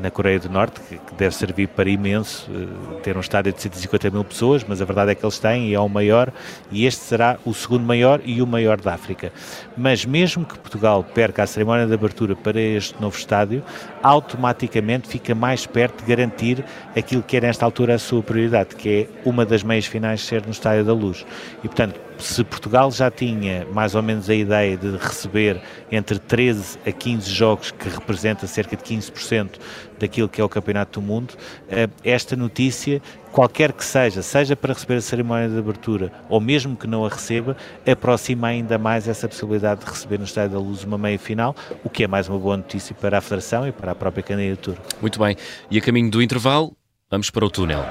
na 0.00 0.10
Coreia 0.10 0.38
do 0.38 0.48
Norte, 0.48 0.80
que, 0.80 1.14
deve 1.16 1.34
servir 1.34 1.68
para 1.68 1.88
imenso, 1.88 2.50
uh, 2.50 3.00
ter 3.00 3.16
um 3.16 3.20
estádio 3.20 3.52
de 3.52 3.60
150 3.60 4.10
mil 4.10 4.24
pessoas, 4.24 4.64
mas 4.66 4.80
a 4.80 4.84
verdade 4.84 5.12
é 5.12 5.14
que 5.14 5.24
eles 5.24 5.38
têm 5.38 5.68
e 5.68 5.74
é 5.74 5.80
o 5.80 5.88
maior, 5.88 6.32
e 6.70 6.86
este 6.86 7.00
será 7.02 7.38
o 7.44 7.52
segundo 7.52 7.84
maior 7.84 8.20
e 8.24 8.40
o 8.40 8.46
maior 8.46 8.80
da 8.80 8.94
África. 8.94 9.32
Mas 9.76 10.04
mesmo 10.04 10.44
que 10.44 10.58
Portugal 10.58 11.02
perca 11.02 11.42
a 11.42 11.46
cerimónia 11.46 11.86
de 11.86 11.94
abertura 11.94 12.36
para 12.36 12.60
este 12.60 13.00
novo 13.00 13.16
estádio, 13.16 13.62
automaticamente 14.02 15.08
fica 15.08 15.34
mais 15.34 15.66
perto 15.66 16.02
de 16.02 16.08
garantir 16.08 16.64
aquilo 16.96 17.22
que 17.22 17.36
é 17.36 17.40
nesta 17.40 17.64
altura 17.64 17.94
a 17.94 17.98
sua 17.98 18.22
prioridade, 18.22 18.76
que 18.76 18.88
é 18.88 19.28
uma 19.28 19.44
das 19.44 19.62
meias 19.62 19.86
finais 19.86 20.20
ser 20.20 20.44
no 20.44 20.52
Estádio 20.52 20.84
da 20.84 20.92
Luz. 20.92 21.26
E 21.62 21.68
portanto, 21.68 22.07
se 22.18 22.42
Portugal 22.44 22.90
já 22.90 23.10
tinha 23.10 23.66
mais 23.72 23.94
ou 23.94 24.02
menos 24.02 24.28
a 24.28 24.34
ideia 24.34 24.76
de 24.76 24.96
receber 24.96 25.60
entre 25.90 26.18
13 26.18 26.78
a 26.86 26.92
15 26.92 27.30
jogos, 27.30 27.70
que 27.70 27.88
representa 27.88 28.46
cerca 28.46 28.76
de 28.76 28.82
15% 28.82 29.50
daquilo 29.98 30.28
que 30.28 30.40
é 30.40 30.44
o 30.44 30.48
Campeonato 30.48 31.00
do 31.00 31.06
Mundo, 31.06 31.34
eh, 31.68 31.88
esta 32.04 32.36
notícia, 32.36 33.00
qualquer 33.32 33.72
que 33.72 33.84
seja, 33.84 34.22
seja 34.22 34.56
para 34.56 34.72
receber 34.72 34.96
a 34.96 35.00
cerimónia 35.00 35.48
de 35.48 35.58
abertura 35.58 36.12
ou 36.28 36.40
mesmo 36.40 36.76
que 36.76 36.86
não 36.86 37.04
a 37.04 37.08
receba, 37.08 37.56
aproxima 37.86 38.48
ainda 38.48 38.78
mais 38.78 39.08
essa 39.08 39.28
possibilidade 39.28 39.84
de 39.84 39.90
receber 39.90 40.18
no 40.18 40.24
Estádio 40.24 40.52
da 40.52 40.58
Luz 40.58 40.84
uma 40.84 40.98
meia 40.98 41.18
final, 41.18 41.54
o 41.82 41.90
que 41.90 42.04
é 42.04 42.06
mais 42.06 42.28
uma 42.28 42.38
boa 42.38 42.56
notícia 42.56 42.94
para 42.94 43.18
a 43.18 43.20
Federação 43.20 43.66
e 43.66 43.72
para 43.72 43.92
a 43.92 43.94
própria 43.94 44.22
candidatura. 44.22 44.78
Muito 45.00 45.18
bem. 45.18 45.36
E 45.70 45.78
a 45.78 45.80
caminho 45.80 46.10
do 46.10 46.22
intervalo, 46.22 46.76
vamos 47.10 47.30
para 47.30 47.44
o 47.44 47.50
túnel. 47.50 47.84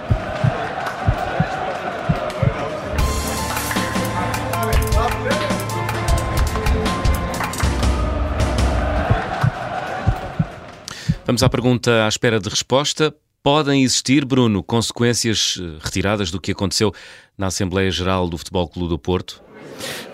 Vamos 11.27 11.43
à 11.43 11.50
pergunta 11.50 12.05
à 12.05 12.07
espera 12.07 12.39
de 12.39 12.48
resposta. 12.48 13.13
Podem 13.43 13.84
existir, 13.84 14.24
Bruno, 14.24 14.63
consequências 14.63 15.60
eh, 15.60 15.77
retiradas 15.84 16.31
do 16.31 16.39
que 16.39 16.53
aconteceu 16.53 16.93
na 17.38 17.48
Assembleia 17.48 17.91
Geral 17.91 18.29
do 18.29 18.38
Futebol 18.38 18.65
Clube 18.69 18.88
do 18.88 18.98
Porto? 18.98 19.43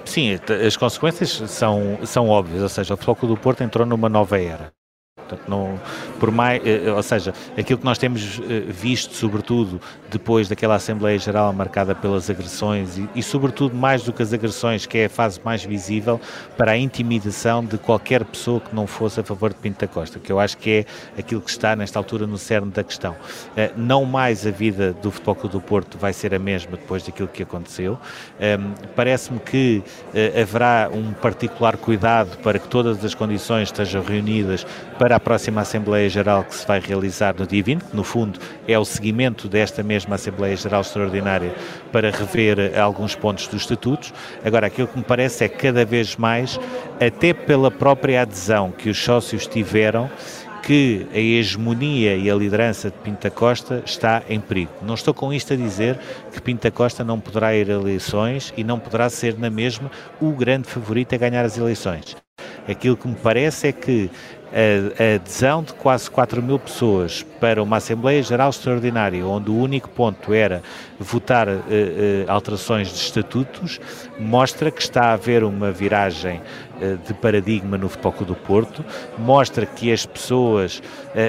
Sim, 0.04 0.40
as 0.66 0.76
consequências 0.76 1.30
são, 1.52 2.00
são 2.04 2.30
óbvias, 2.30 2.64
ou 2.64 2.70
seja, 2.70 2.96
o 2.96 2.98
Futebol 2.98 3.16
Clube 3.16 3.36
do 3.36 3.40
Porto 3.40 3.62
entrou 3.62 3.86
numa 3.86 4.10
nova 4.10 4.42
era. 4.42 4.74
Portanto, 5.34 5.50
não, 5.50 5.80
por 6.20 6.32
mais, 6.32 6.62
eh, 6.66 6.92
ou 6.92 7.04
seja, 7.04 7.34
aquilo 7.58 7.80
que 7.80 7.86
nós 7.86 7.98
temos 7.98 8.40
eh, 8.40 8.62
visto, 8.68 9.16
sobretudo 9.16 9.82
depois 10.10 10.48
daquela 10.48 10.76
Assembleia 10.76 11.18
Geral 11.18 11.52
marcada 11.54 11.96
pelas 11.96 12.30
agressões 12.30 12.98
e, 12.98 13.10
e, 13.16 13.24
sobretudo, 13.24 13.76
mais 13.76 14.04
do 14.04 14.14
que 14.14 14.22
as 14.22 14.32
agressões, 14.32 14.86
que 14.86 15.00
é 15.00 15.06
a 15.06 15.10
fase 15.10 15.40
mais 15.44 15.64
visível, 15.64 16.20
para 16.58 16.74
a 16.74 16.78
intimidação 16.78 17.64
de 17.66 17.78
qualquer 17.78 18.24
pessoa 18.24 18.60
que 18.60 18.76
não 18.76 18.86
fosse 18.86 19.20
a 19.20 19.24
favor 19.24 19.52
de 19.52 19.60
Pinto 19.60 19.80
da 19.80 19.88
Costa, 19.88 20.20
que 20.20 20.32
eu 20.32 20.40
acho 20.40 20.58
que 20.58 20.70
é 20.70 21.20
aquilo 21.20 21.42
que 21.42 21.50
está, 21.50 21.76
nesta 21.76 21.98
altura, 21.98 22.28
no 22.28 22.38
cerne 22.38 22.72
da 22.72 22.84
questão. 22.84 23.16
Eh, 23.58 23.72
não 23.76 24.06
mais 24.06 24.46
a 24.46 24.52
vida 24.52 24.94
do 24.94 25.12
Futebol 25.12 25.36
Clube 25.36 25.54
do 25.54 25.62
Porto 25.62 25.98
vai 25.98 26.14
ser 26.14 26.34
a 26.34 26.40
mesma 26.40 26.78
depois 26.78 27.04
daquilo 27.04 27.28
que 27.28 27.44
aconteceu. 27.44 27.98
Ehm, 28.40 28.74
parece-me 28.96 29.40
que 29.40 29.84
haverá 30.40 30.90
um 30.94 31.12
particular 31.14 31.78
cuidado 31.78 32.38
para 32.40 32.60
que 32.60 32.68
todas 32.68 33.04
as 33.04 33.14
condições 33.16 33.70
estejam 33.70 34.04
reunidas 34.04 34.66
para 34.98 35.16
a 35.16 35.20
próxima 35.24 35.62
Assembleia 35.62 36.10
Geral 36.10 36.44
que 36.44 36.54
se 36.54 36.68
vai 36.68 36.80
realizar 36.80 37.36
no 37.38 37.48
dia 37.48 37.64
20, 37.64 37.84
que 37.86 37.96
no 37.96 38.04
fundo 38.04 38.40
é 38.68 38.78
o 38.78 38.86
seguimento 38.86 39.48
desta 39.48 39.82
mesma 39.82 40.16
Assembleia 40.16 40.56
Geral 40.56 40.82
Extraordinária 40.82 41.56
para 41.92 42.12
rever 42.12 42.78
alguns 42.80 43.16
pontos 43.16 43.48
dos 43.48 43.62
estatutos. 43.62 44.14
Agora, 44.44 44.68
aquilo 44.68 44.88
que 44.88 44.98
me 44.98 45.04
parece 45.04 45.46
é 45.46 45.50
que 45.50 45.58
cada 45.58 45.86
vez 45.86 46.16
mais, 46.16 46.60
até 47.00 47.34
pela 47.34 47.72
própria 47.72 48.22
adesão 48.22 48.72
que 48.72 48.90
os 48.90 48.98
sócios 49.02 49.48
tiveram, 49.48 50.10
que 50.64 51.06
a 51.14 51.18
hegemonia 51.18 52.16
e 52.16 52.32
a 52.32 52.36
liderança 52.36 52.90
de 52.90 52.98
Pinta 52.98 53.30
Costa 53.30 53.84
está 53.86 54.24
em 54.30 54.40
perigo. 54.40 54.72
Não 54.82 54.94
estou 54.94 55.14
com 55.14 55.34
isto 55.34 55.54
a 55.54 55.58
dizer 55.58 56.00
que 56.32 56.42
Pinta 56.42 56.72
Costa 56.72 57.04
não 57.04 57.20
poderá 57.20 57.54
ir 57.54 57.70
a 57.70 57.74
eleições 57.74 58.54
e 58.56 58.64
não 58.64 58.80
poderá 58.80 59.10
ser 59.10 59.38
na 59.38 59.50
mesma 59.50 59.92
o 60.22 60.32
grande 60.32 60.70
favorito 60.70 61.14
a 61.14 61.18
ganhar 61.18 61.44
as 61.44 61.58
eleições. 61.58 62.16
Aquilo 62.68 62.96
que 62.96 63.08
me 63.08 63.16
parece 63.16 63.68
é 63.68 63.72
que 63.74 64.10
a, 64.54 65.16
adesão 65.16 65.64
de 65.64 65.74
quase 65.74 66.10
4 66.10 66.42
mil 66.42 66.60
pessoas 66.60 67.26
para 67.44 67.62
uma 67.62 67.76
Assembleia 67.76 68.24
Geral 68.24 68.52
Extraordinária, 68.52 69.28
onde 69.28 69.52
o 69.52 69.58
único 69.58 69.90
ponto 69.90 70.34
era 70.34 70.64
votar 70.98 71.50
uh, 71.50 71.52
uh, 71.52 71.62
alterações 72.30 72.88
de 72.88 72.96
estatutos, 72.96 73.82
mostra 74.18 74.72
que 74.72 74.82
está 74.82 75.08
a 75.08 75.14
haver 75.16 75.44
uma 75.44 75.70
viragem 75.70 76.40
uh, 76.40 76.98
de 77.06 77.14
paradigma 77.14 77.78
no 77.78 77.90
Futebol 77.90 78.26
do 78.26 78.34
Porto, 78.34 78.86
mostra 79.18 79.66
que 79.66 79.92
as 79.92 80.06
pessoas 80.06 80.82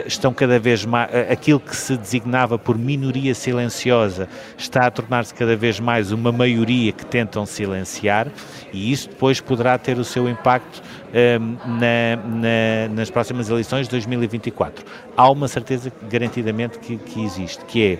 estão 0.06 0.32
cada 0.32 0.58
vez 0.58 0.84
mais, 0.84 1.10
aquilo 1.30 1.58
que 1.58 1.74
se 1.74 1.96
designava 1.96 2.56
por 2.58 2.78
minoria 2.78 3.34
silenciosa 3.34 4.28
está 4.56 4.86
a 4.86 4.90
tornar-se 4.92 5.34
cada 5.34 5.56
vez 5.56 5.80
mais 5.80 6.12
uma 6.12 6.30
maioria 6.30 6.92
que 6.92 7.04
tentam 7.04 7.44
silenciar 7.44 8.28
e 8.72 8.92
isso 8.92 9.08
depois 9.08 9.40
poderá 9.40 9.76
ter 9.76 9.98
o 9.98 10.04
seu 10.04 10.28
impacto 10.28 10.82
na, 11.64 12.16
na, 12.16 12.94
nas 12.94 13.10
próximas 13.10 13.48
eleições 13.50 13.86
de 13.86 13.90
2024. 13.90 14.84
Há 15.16 15.30
uma 15.30 15.46
certeza 15.46 15.92
garantidamente 16.08 16.78
que, 16.78 16.96
que 16.96 17.24
existe, 17.24 17.64
que 17.64 17.98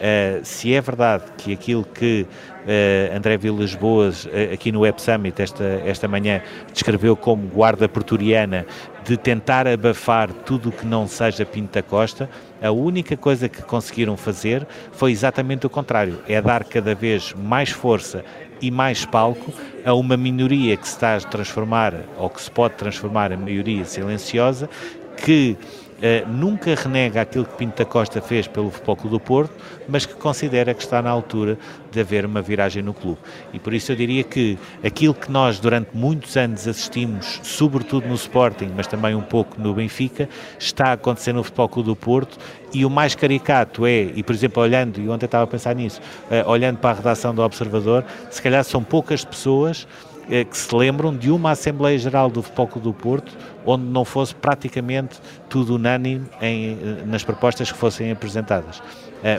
é, 0.00 0.40
uh, 0.40 0.44
se 0.44 0.74
é 0.74 0.80
verdade 0.80 1.24
que 1.36 1.52
aquilo 1.52 1.84
que 1.84 2.26
uh, 2.64 3.16
André 3.16 3.36
Vilas 3.36 3.74
Boas, 3.74 4.24
uh, 4.24 4.52
aqui 4.52 4.72
no 4.72 4.80
Web 4.80 5.00
Summit 5.00 5.40
esta, 5.40 5.64
esta 5.84 6.08
manhã, 6.08 6.42
descreveu 6.72 7.16
como 7.16 7.46
guarda 7.48 7.88
pretoriana 7.88 8.66
de 9.04 9.16
tentar 9.16 9.66
abafar 9.66 10.32
tudo 10.32 10.68
o 10.68 10.72
que 10.72 10.86
não 10.86 11.08
seja 11.08 11.44
Pinta 11.46 11.82
Costa, 11.82 12.28
a 12.60 12.70
única 12.70 13.16
coisa 13.16 13.48
que 13.48 13.62
conseguiram 13.62 14.16
fazer 14.16 14.66
foi 14.92 15.12
exatamente 15.12 15.66
o 15.66 15.70
contrário, 15.70 16.20
é 16.28 16.40
dar 16.42 16.64
cada 16.64 16.94
vez 16.94 17.32
mais 17.34 17.70
força 17.70 18.24
e 18.60 18.70
mais 18.70 19.04
palco 19.04 19.52
a 19.84 19.94
uma 19.94 20.16
minoria 20.16 20.76
que 20.76 20.86
se 20.86 20.94
está 20.94 21.16
a 21.16 21.20
transformar, 21.20 21.94
ou 22.18 22.28
que 22.28 22.42
se 22.42 22.50
pode 22.50 22.74
transformar 22.74 23.32
em 23.32 23.36
maioria 23.36 23.84
silenciosa, 23.84 24.68
que 25.16 25.56
uh, 25.98 26.28
nunca 26.28 26.74
renega 26.74 27.20
aquilo 27.20 27.44
que 27.44 27.54
Pinto 27.54 27.78
da 27.78 27.84
Costa 27.84 28.20
fez 28.20 28.46
pelo 28.46 28.70
Futebol 28.70 28.96
Clube 28.96 29.16
do 29.16 29.20
Porto, 29.20 29.52
mas 29.88 30.06
que 30.06 30.14
considera 30.14 30.74
que 30.74 30.82
está 30.82 31.02
na 31.02 31.10
altura 31.10 31.58
de 31.90 32.00
haver 32.00 32.24
uma 32.24 32.42
viragem 32.42 32.82
no 32.82 32.94
clube. 32.94 33.18
E 33.52 33.58
por 33.58 33.72
isso 33.72 33.92
eu 33.92 33.96
diria 33.96 34.22
que 34.22 34.58
aquilo 34.84 35.14
que 35.14 35.30
nós 35.30 35.58
durante 35.58 35.90
muitos 35.94 36.36
anos 36.36 36.66
assistimos, 36.66 37.40
sobretudo 37.42 38.06
no 38.08 38.14
Sporting, 38.14 38.70
mas 38.76 38.86
também 38.86 39.14
um 39.14 39.22
pouco 39.22 39.60
no 39.60 39.74
Benfica, 39.74 40.28
está 40.58 40.88
a 40.88 40.92
acontecer 40.92 41.32
no 41.32 41.42
Futebol 41.42 41.68
Clube 41.68 41.88
do 41.88 41.96
Porto 41.96 42.38
e 42.72 42.84
o 42.84 42.90
mais 42.90 43.14
caricato 43.14 43.86
é, 43.86 44.02
e 44.02 44.22
por 44.22 44.34
exemplo 44.34 44.62
olhando, 44.62 45.00
e 45.00 45.08
ontem 45.08 45.24
estava 45.24 45.44
a 45.44 45.46
pensar 45.46 45.74
nisso, 45.74 46.00
uh, 46.30 46.48
olhando 46.48 46.78
para 46.78 46.90
a 46.90 46.94
redação 46.94 47.34
do 47.34 47.42
Observador, 47.42 48.04
se 48.30 48.42
calhar 48.42 48.62
são 48.64 48.82
poucas 48.82 49.24
pessoas 49.24 49.86
que 50.28 50.56
se 50.56 50.74
lembram 50.74 51.16
de 51.16 51.30
uma 51.30 51.52
Assembleia 51.52 51.98
Geral 51.98 52.30
do 52.30 52.42
Futebol 52.42 52.68
Clube 52.68 52.84
do 52.84 52.94
Porto 52.94 53.36
onde 53.64 53.84
não 53.84 54.04
fosse 54.04 54.34
praticamente 54.34 55.18
tudo 55.48 55.74
unânime 55.74 56.26
em, 56.40 56.74
uh, 56.74 57.06
nas 57.06 57.24
propostas 57.24 57.70
que 57.70 57.78
fossem 57.78 58.10
apresentadas. 58.10 58.82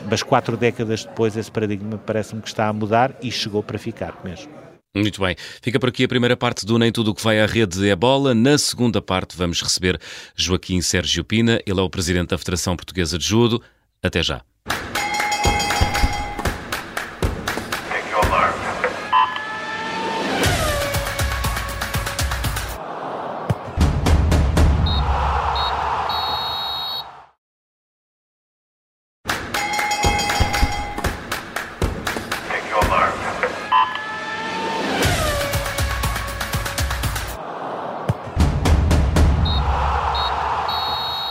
mas 0.08 0.22
quatro 0.22 0.56
décadas 0.56 1.04
depois 1.04 1.36
esse 1.36 1.50
paradigma 1.50 1.98
parece-me 1.98 2.42
que 2.42 2.48
está 2.48 2.68
a 2.68 2.72
mudar 2.72 3.14
e 3.22 3.30
chegou 3.30 3.62
para 3.62 3.78
ficar 3.78 4.18
mesmo. 4.22 4.60
Muito 4.94 5.20
bem. 5.20 5.36
Fica 5.62 5.78
por 5.78 5.88
aqui 5.88 6.04
a 6.04 6.08
primeira 6.08 6.36
parte 6.36 6.66
do 6.66 6.76
Nem 6.76 6.90
Tudo 6.90 7.12
o 7.12 7.14
que 7.14 7.22
vai 7.22 7.40
à 7.40 7.46
rede 7.46 7.88
é 7.88 7.94
bola. 7.94 8.34
Na 8.34 8.58
segunda 8.58 9.00
parte 9.00 9.36
vamos 9.36 9.62
receber 9.62 10.00
Joaquim 10.34 10.80
Sérgio 10.80 11.22
Pina. 11.22 11.60
Ele 11.64 11.78
é 11.78 11.82
o 11.82 11.88
presidente 11.88 12.30
da 12.30 12.38
Federação 12.38 12.74
Portuguesa 12.74 13.16
de 13.16 13.24
Judo. 13.24 13.62
Até 14.02 14.20
já. 14.22 14.42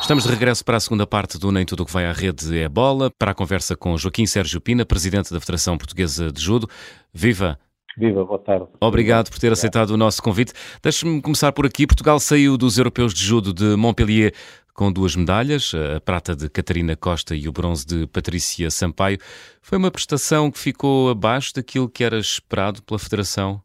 Estamos 0.10 0.24
de 0.24 0.32
regresso 0.32 0.66
para 0.66 0.76
a 0.76 0.80
segunda 0.80 1.06
parte 1.06 1.38
do 1.38 1.52
Nem 1.52 1.64
Tudo 1.64 1.84
o 1.84 1.86
que 1.86 1.94
vai 1.94 2.08
à 2.08 2.12
rede 2.12 2.58
é 2.58 2.68
bola, 2.68 3.12
para 3.12 3.30
a 3.30 3.34
conversa 3.36 3.76
com 3.76 3.96
Joaquim 3.96 4.26
Sérgio 4.26 4.60
Pina, 4.60 4.84
presidente 4.84 5.32
da 5.32 5.40
Federação 5.40 5.78
Portuguesa 5.78 6.32
de 6.32 6.42
Judo. 6.42 6.68
Viva! 7.14 7.60
Viva, 7.96 8.26
boa 8.26 8.40
tarde. 8.40 8.66
Obrigado 8.82 9.30
por 9.30 9.38
ter 9.38 9.52
aceitado 9.52 9.92
o 9.92 9.98
nosso 9.98 10.20
convite. 10.24 10.52
Deixe-me 10.82 11.22
começar 11.22 11.52
por 11.52 11.64
aqui. 11.64 11.86
Portugal 11.86 12.20
saiu 12.20 12.58
dos 12.58 12.80
Europeus 12.80 13.14
de 13.14 13.24
Judo 13.24 13.54
de 13.54 13.76
Montpellier 13.76 14.34
com 14.74 14.92
duas 14.92 15.16
medalhas, 15.16 15.74
a 15.96 16.02
prata 16.02 16.36
de 16.36 16.50
Catarina 16.50 16.96
Costa 16.96 17.36
e 17.36 17.48
o 17.48 17.52
bronze 17.52 17.86
de 17.86 18.08
Patrícia 18.08 18.72
Sampaio. 18.72 19.20
Foi 19.62 19.78
uma 19.78 19.92
prestação 19.92 20.50
que 20.50 20.58
ficou 20.58 21.12
abaixo 21.12 21.54
daquilo 21.54 21.88
que 21.88 22.04
era 22.04 22.18
esperado 22.18 22.82
pela 22.82 22.98
Federação? 22.98 23.62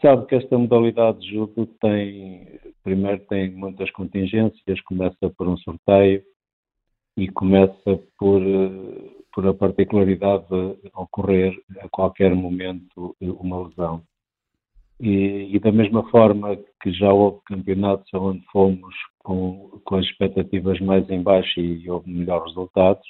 Sabe 0.00 0.26
que 0.26 0.36
esta 0.36 0.56
modalidade 0.56 1.18
de 1.20 1.30
judo 1.34 1.66
tem 1.80 2.60
primeiro 2.88 3.20
tem 3.26 3.50
muitas 3.50 3.90
contingências, 3.90 4.80
começa 4.82 5.28
por 5.36 5.46
um 5.46 5.56
sorteio 5.58 6.22
e 7.16 7.28
começa 7.28 8.00
por, 8.16 8.40
eh, 8.40 9.10
por 9.34 9.46
a 9.46 9.52
particularidade 9.52 10.46
de 10.48 10.90
ocorrer 10.94 11.52
a 11.80 11.88
qualquer 11.88 12.34
momento 12.34 13.16
uma 13.20 13.66
lesão. 13.66 14.02
E, 15.00 15.54
e, 15.54 15.60
da 15.60 15.70
mesma 15.70 16.08
forma 16.10 16.56
que 16.82 16.92
já 16.92 17.12
houve 17.12 17.40
campeonatos 17.44 18.08
onde 18.14 18.44
fomos 18.50 18.94
com, 19.18 19.80
com 19.84 19.96
as 19.96 20.06
expectativas 20.06 20.80
mais 20.80 21.08
em 21.10 21.22
baixo 21.22 21.60
e 21.60 21.88
houve 21.88 22.10
melhores 22.10 22.46
resultados, 22.48 23.06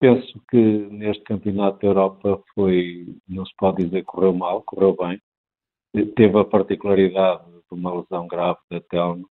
penso 0.00 0.40
que 0.50 0.56
neste 0.56 1.22
campeonato 1.24 1.80
da 1.80 1.88
Europa 1.88 2.42
foi, 2.54 3.06
não 3.28 3.44
se 3.44 3.52
pode 3.58 3.84
dizer 3.84 4.04
correu 4.04 4.32
mal, 4.32 4.62
correu 4.62 4.96
bem. 4.96 5.20
Teve 6.16 6.38
a 6.38 6.44
particularidade 6.44 7.54
uma 7.74 7.94
lesão 7.94 8.26
grave 8.26 8.58
da 8.70 8.80
Telmo. 8.80 9.28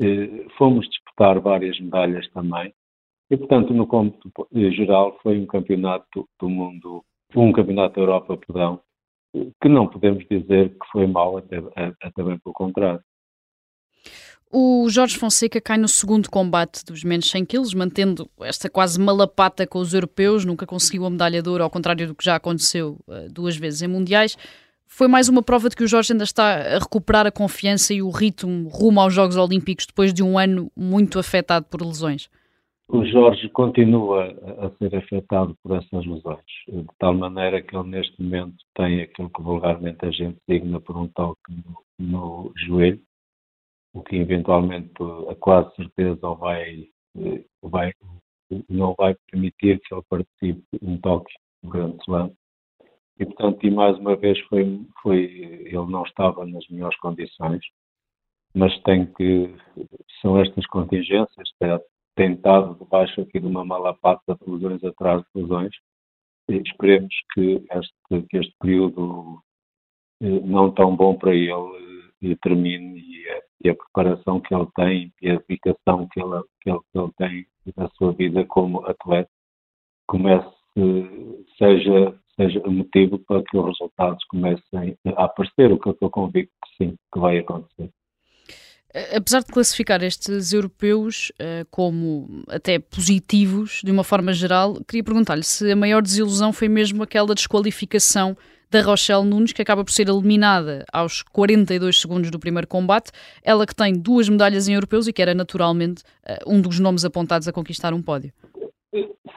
Eh, 0.00 0.46
fomos 0.56 0.88
disputar 0.88 1.40
várias 1.40 1.78
medalhas 1.80 2.28
também. 2.30 2.72
E, 3.30 3.36
portanto, 3.36 3.72
no 3.72 3.86
cômputo 3.86 4.46
geral, 4.52 5.18
foi 5.22 5.38
um 5.38 5.46
campeonato 5.46 6.28
do 6.38 6.48
mundo, 6.48 7.04
um 7.34 7.52
campeonato 7.52 7.94
da 7.94 8.02
Europa, 8.02 8.36
perdão, 8.36 8.80
que 9.32 9.68
não 9.68 9.88
podemos 9.88 10.24
dizer 10.28 10.70
que 10.70 10.86
foi 10.92 11.06
mau, 11.06 11.38
até, 11.38 11.56
até 12.02 12.22
bem 12.22 12.38
pelo 12.38 12.52
contrário. 12.52 13.02
O 14.54 14.86
Jorge 14.90 15.16
Fonseca 15.16 15.62
cai 15.62 15.78
no 15.78 15.88
segundo 15.88 16.28
combate 16.28 16.84
dos 16.84 17.02
menos 17.02 17.30
100 17.30 17.46
quilos, 17.46 17.72
mantendo 17.72 18.28
esta 18.40 18.68
quase 18.68 19.00
malapata 19.00 19.66
com 19.66 19.78
os 19.78 19.94
europeus, 19.94 20.44
nunca 20.44 20.66
conseguiu 20.66 21.06
a 21.06 21.10
medalha 21.10 21.40
de 21.40 21.48
ouro, 21.48 21.64
ao 21.64 21.70
contrário 21.70 22.06
do 22.06 22.14
que 22.14 22.24
já 22.24 22.36
aconteceu 22.36 22.98
uh, 23.08 23.32
duas 23.32 23.56
vezes 23.56 23.80
em 23.80 23.88
mundiais 23.88 24.36
foi 24.92 25.08
mais 25.08 25.26
uma 25.26 25.42
prova 25.42 25.70
de 25.70 25.76
que 25.76 25.82
o 25.82 25.88
Jorge 25.88 26.12
ainda 26.12 26.24
está 26.24 26.76
a 26.76 26.78
recuperar 26.78 27.26
a 27.26 27.32
confiança 27.32 27.94
e 27.94 28.02
o 28.02 28.10
ritmo 28.10 28.68
rumo 28.68 29.00
aos 29.00 29.14
Jogos 29.14 29.36
Olímpicos 29.38 29.86
depois 29.86 30.12
de 30.12 30.22
um 30.22 30.38
ano 30.38 30.70
muito 30.76 31.18
afetado 31.18 31.64
por 31.66 31.80
lesões? 31.80 32.28
O 32.88 33.02
Jorge 33.06 33.48
continua 33.48 34.26
a 34.58 34.70
ser 34.76 34.94
afetado 34.94 35.56
por 35.62 35.78
essas 35.78 36.04
lesões, 36.04 36.44
de 36.68 36.86
tal 36.98 37.14
maneira 37.14 37.62
que 37.62 37.74
ele 37.74 37.88
neste 37.88 38.22
momento 38.22 38.56
tem 38.74 39.00
aquilo 39.00 39.30
que 39.30 39.40
vulgarmente 39.40 40.04
a 40.04 40.10
gente 40.10 40.36
designa 40.46 40.78
por 40.78 40.98
um 40.98 41.08
toque 41.08 41.40
no, 41.48 41.82
no 41.98 42.52
joelho, 42.54 43.00
o 43.94 44.02
que 44.02 44.16
eventualmente 44.16 44.92
a 45.30 45.34
quase 45.36 45.74
certeza 45.74 46.28
vai, 46.34 46.86
vai, 47.62 47.94
não 48.68 48.94
vai 48.98 49.16
permitir 49.30 49.80
que 49.80 49.94
ele 49.94 50.02
participe 50.06 50.62
um 50.82 50.98
toque 50.98 51.32
no 51.62 51.70
Grande 51.70 51.96
Slam 52.02 52.30
e, 53.18 53.26
portanto, 53.26 53.64
e 53.64 53.70
mais 53.70 53.98
uma 53.98 54.16
vez 54.16 54.38
foi, 54.48 54.80
foi, 55.02 55.24
ele 55.66 55.90
não 55.90 56.02
estava 56.02 56.46
nas 56.46 56.66
melhores 56.68 56.98
condições, 56.98 57.60
mas 58.54 58.76
tem 58.82 59.06
que, 59.06 59.54
são 60.20 60.38
estas 60.40 60.66
contingências, 60.66 61.48
tem 62.16 62.32
estado 62.32 62.76
debaixo 62.82 63.20
aqui 63.20 63.40
de 63.40 63.46
uma 63.46 63.64
mala 63.64 63.94
pata 63.94 64.36
de 64.36 64.50
lesões 64.50 64.82
atrás 64.84 65.22
de 65.22 65.42
lesões, 65.42 65.74
e 66.48 66.56
esperemos 66.56 67.14
que 67.32 67.64
este, 67.70 68.26
que 68.28 68.38
este 68.38 68.54
período 68.60 69.42
eh, 70.20 70.40
não 70.44 70.72
tão 70.72 70.94
bom 70.94 71.16
para 71.16 71.34
ele 71.34 72.02
eh, 72.22 72.36
termine 72.42 73.00
e 73.00 73.28
a, 73.30 73.40
e 73.64 73.70
a, 73.70 73.74
preparação 73.74 74.40
que 74.40 74.54
ele 74.54 74.66
tem 74.74 75.12
e 75.22 75.30
a 75.30 75.36
dedicação 75.36 76.08
que 76.12 76.20
ele, 76.20 76.42
que 76.60 76.70
ele, 76.70 76.80
que 76.92 76.98
ele 76.98 77.12
tem 77.16 77.46
na 77.76 77.88
sua 77.90 78.12
vida 78.12 78.44
como 78.46 78.84
atleta 78.86 79.30
comece, 80.06 80.52
seja 81.56 82.18
seja 82.36 82.60
o 82.60 82.70
motivo 82.70 83.18
para 83.18 83.42
que 83.42 83.56
os 83.56 83.66
resultados 83.66 84.24
comecem 84.24 84.96
a 85.16 85.24
aparecer, 85.24 85.72
o 85.72 85.78
que 85.78 85.88
eu 85.88 85.92
estou 85.92 86.10
convicto 86.10 86.52
que 86.64 86.84
sim, 86.84 86.96
que 87.12 87.20
vai 87.20 87.38
acontecer. 87.38 87.90
Apesar 89.16 89.40
de 89.40 89.46
classificar 89.46 90.02
estes 90.02 90.52
europeus 90.52 91.32
uh, 91.40 91.66
como 91.70 92.44
até 92.46 92.78
positivos, 92.78 93.80
de 93.82 93.90
uma 93.90 94.04
forma 94.04 94.34
geral, 94.34 94.74
queria 94.86 95.02
perguntar-lhe 95.02 95.42
se 95.42 95.70
a 95.70 95.76
maior 95.76 96.02
desilusão 96.02 96.52
foi 96.52 96.68
mesmo 96.68 97.02
aquela 97.02 97.34
desqualificação 97.34 98.36
da 98.70 98.82
Rochelle 98.82 99.24
Nunes, 99.24 99.52
que 99.52 99.62
acaba 99.62 99.82
por 99.82 99.92
ser 99.92 100.08
eliminada 100.08 100.84
aos 100.92 101.22
42 101.22 102.00
segundos 102.00 102.30
do 102.30 102.38
primeiro 102.38 102.66
combate. 102.66 103.12
Ela 103.42 103.66
que 103.66 103.74
tem 103.74 103.94
duas 103.94 104.28
medalhas 104.28 104.68
em 104.68 104.74
europeus 104.74 105.06
e 105.06 105.12
que 105.12 105.22
era 105.22 105.34
naturalmente 105.34 106.02
uh, 106.28 106.54
um 106.54 106.60
dos 106.60 106.78
nomes 106.78 107.02
apontados 107.02 107.48
a 107.48 107.52
conquistar 107.52 107.94
um 107.94 108.02
pódio. 108.02 108.30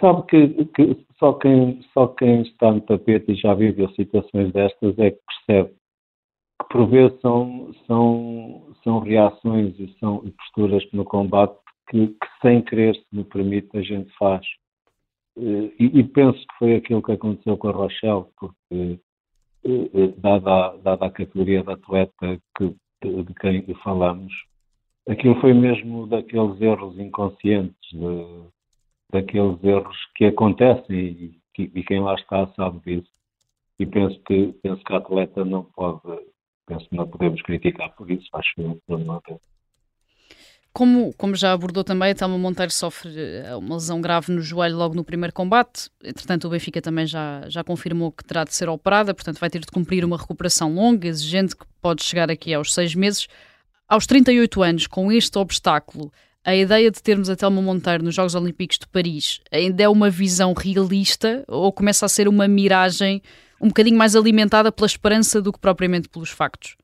Sabe 0.02 0.24
que, 0.28 0.66
que, 0.66 1.06
só, 1.18 1.34
quem, 1.34 1.82
só 1.94 2.08
quem 2.08 2.42
está 2.42 2.72
no 2.72 2.82
tapete 2.82 3.32
e 3.32 3.36
já 3.36 3.54
viveu 3.54 3.90
situações 3.92 4.52
destas 4.52 5.00
é 5.00 5.12
que 5.12 5.20
percebe 5.48 5.74
que 6.62 6.68
por 6.70 6.88
vezes 6.90 7.20
são, 7.22 7.74
são, 7.88 8.74
são 8.84 9.00
reações 9.00 9.80
e 9.80 9.94
são 10.00 10.20
posturas 10.20 10.84
no 10.92 11.06
combate 11.06 11.58
que, 11.90 12.08
que, 12.08 12.28
sem 12.42 12.62
querer, 12.62 12.96
se 12.96 13.06
me 13.14 13.24
permite, 13.24 13.78
a 13.78 13.82
gente 13.82 14.12
faz. 14.18 14.46
Eh, 15.38 15.72
e, 15.80 16.00
e, 16.00 16.04
penso 16.04 16.40
que 16.40 16.58
foi 16.60 16.76
aquilo 16.76 17.04
que 17.04 17.12
aconteceu 17.12 17.58
com 17.58 17.70
a 17.70 17.72
Rochelle, 17.72 18.26
porque 18.38 19.00
eh, 19.66 19.90
eh, 19.94 20.14
dada, 20.18 20.78
dada 20.78 21.06
a 21.06 21.12
categoria 21.12 21.64
de 21.64 21.72
atleta 21.72 22.42
que, 22.58 22.76
de, 23.04 23.24
de 23.24 23.34
quem 23.36 23.64
falamos, 23.84 24.34
aquilo 25.08 25.40
foi 25.42 25.54
mesmo 25.54 26.08
daqueles 26.08 26.60
erros 26.62 26.98
inconscientes 27.00 27.90
de, 27.92 28.55
daqueles 29.16 29.64
erros 29.64 29.98
que 30.16 30.26
acontecem 30.26 30.96
e, 30.96 31.42
e, 31.58 31.84
quem 31.84 32.02
lá 32.02 32.16
está 32.16 32.48
sabe 32.56 32.80
disso. 32.86 33.10
E 33.80 33.86
penso 33.86 34.20
que, 34.26 34.54
penso 34.62 34.84
que 34.84 34.94
a 34.94 34.98
atleta 34.98 35.46
não 35.46 35.64
pode, 35.64 36.02
penso 36.66 36.88
que 36.90 36.96
não 36.96 37.08
podemos 37.08 37.42
criticar 37.42 37.94
por 37.96 38.10
isso, 38.12 38.28
acho 38.34 38.56
que 38.56 38.62
não 38.62 39.22
vez. 39.28 39.40
Como, 40.74 41.14
como 41.14 41.36
já 41.36 41.54
abordou 41.54 41.86
também, 41.86 42.12
a 42.12 42.16
Thelma 42.16 42.38
Monteiro 42.38 42.72
sofre 42.72 43.10
eh, 43.18 43.56
uma 43.56 43.76
lesão 43.76 44.02
grave 44.02 44.30
no 44.34 44.42
joelho 44.42 44.76
logo 44.76 44.94
no 44.94 45.06
primeiro 45.06 45.34
combate. 45.34 45.90
Entretanto, 46.04 46.48
o 46.48 46.50
Benfica 46.50 46.82
também 46.82 47.06
já, 47.06 47.44
já 47.48 47.64
confirmou 47.64 48.12
que 48.12 48.26
terá 48.26 48.44
de 48.44 48.54
ser 48.54 48.68
operada, 48.68 49.14
portanto, 49.14 49.40
vai 49.40 49.50
ter 49.50 49.60
de 49.60 49.68
cumprir 49.68 50.04
uma 50.04 50.18
recuperação 50.18 50.74
longa, 50.76 51.08
exigente, 51.08 51.56
que 51.56 51.66
pode 51.82 52.04
chegar 52.04 52.30
aqui 52.30 52.54
aos 52.54 52.74
seis 52.74 52.94
meses. 52.94 53.28
Aos 53.88 54.06
38 54.06 54.64
anos, 54.64 54.88
com 54.88 55.10
este 55.14 55.38
obstáculo, 55.38 56.12
a 56.46 56.56
ideia 56.56 56.92
de 56.92 57.02
termos 57.02 57.30
a 57.30 57.36
Telma 57.36 57.62
Monteiro 57.62 58.04
nos 58.04 58.14
Jogos 58.14 58.36
Olímpicos 58.36 58.78
de 58.78 58.88
Paris 58.88 59.42
ainda 59.52 59.82
é 59.82 59.90
uma 59.90 60.12
visão 60.12 60.54
realista 60.54 61.44
ou 61.48 61.74
começa 61.74 62.06
a 62.06 62.10
ser 62.10 62.28
uma 62.28 62.48
miragem 62.48 63.22
um 63.60 63.70
bocadinho 63.70 63.98
mais 63.98 64.16
alimentada 64.16 64.72
pela 64.72 64.86
esperança 64.86 65.42
do 65.42 65.52
que 65.52 65.60
propriamente 65.60 66.08
pelos 66.08 66.30
factos? 66.30 66.78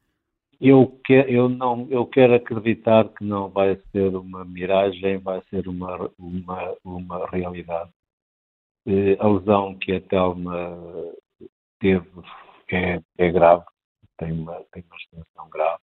Eu, 0.60 1.00
que, 1.06 1.13
eu, 1.13 1.47
não, 1.47 1.88
eu 1.89 2.06
quero 2.06 2.36
acreditar 2.36 3.08
que 3.10 3.24
não 3.24 3.50
vai 3.50 3.80
ser 3.91 4.15
uma 4.15 4.45
miragem, 4.45 5.17
vai 5.17 5.41
ser 5.50 5.67
uma, 5.67 6.10
uma, 6.17 6.76
uma 6.84 7.30
realidade. 7.30 7.89
Eh, 8.88 9.17
a 9.19 9.28
lesão 9.28 9.76
que 9.76 9.93
a 9.93 10.02
Telma 10.02 10.78
teve 11.80 12.08
é, 12.71 13.02
é 13.17 13.32
grave, 13.32 13.65
tem 14.17 14.32
uma, 14.32 14.62
tem 14.71 14.84
uma 14.88 14.97
extensão 14.97 15.50
grave. 15.50 15.82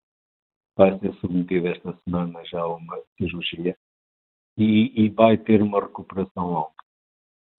Vai 0.79 0.99
ser 0.99 1.13
submetida 1.17 1.71
esta 1.71 1.95
semana 2.05 2.43
já 2.47 2.61
a 2.61 2.75
uma 2.75 2.99
cirurgia 3.19 3.77
e, 4.57 5.05
e 5.05 5.09
vai 5.11 5.37
ter 5.37 5.61
uma 5.61 5.81
recuperação 5.81 6.47
longa 6.47 6.79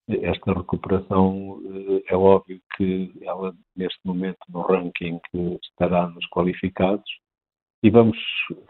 esta 0.10 0.54
recuperação 0.54 1.62
eh, 1.66 2.14
é 2.14 2.18
óbvio 2.18 2.60
que 2.76 3.12
ela 3.22 3.56
neste 3.76 4.00
momento 4.04 4.40
no 4.50 4.62
ranking 4.62 5.20
estará 5.62 6.08
nos 6.08 6.26
qualificados 6.30 7.10
e 7.84 7.90
vamos 7.90 8.18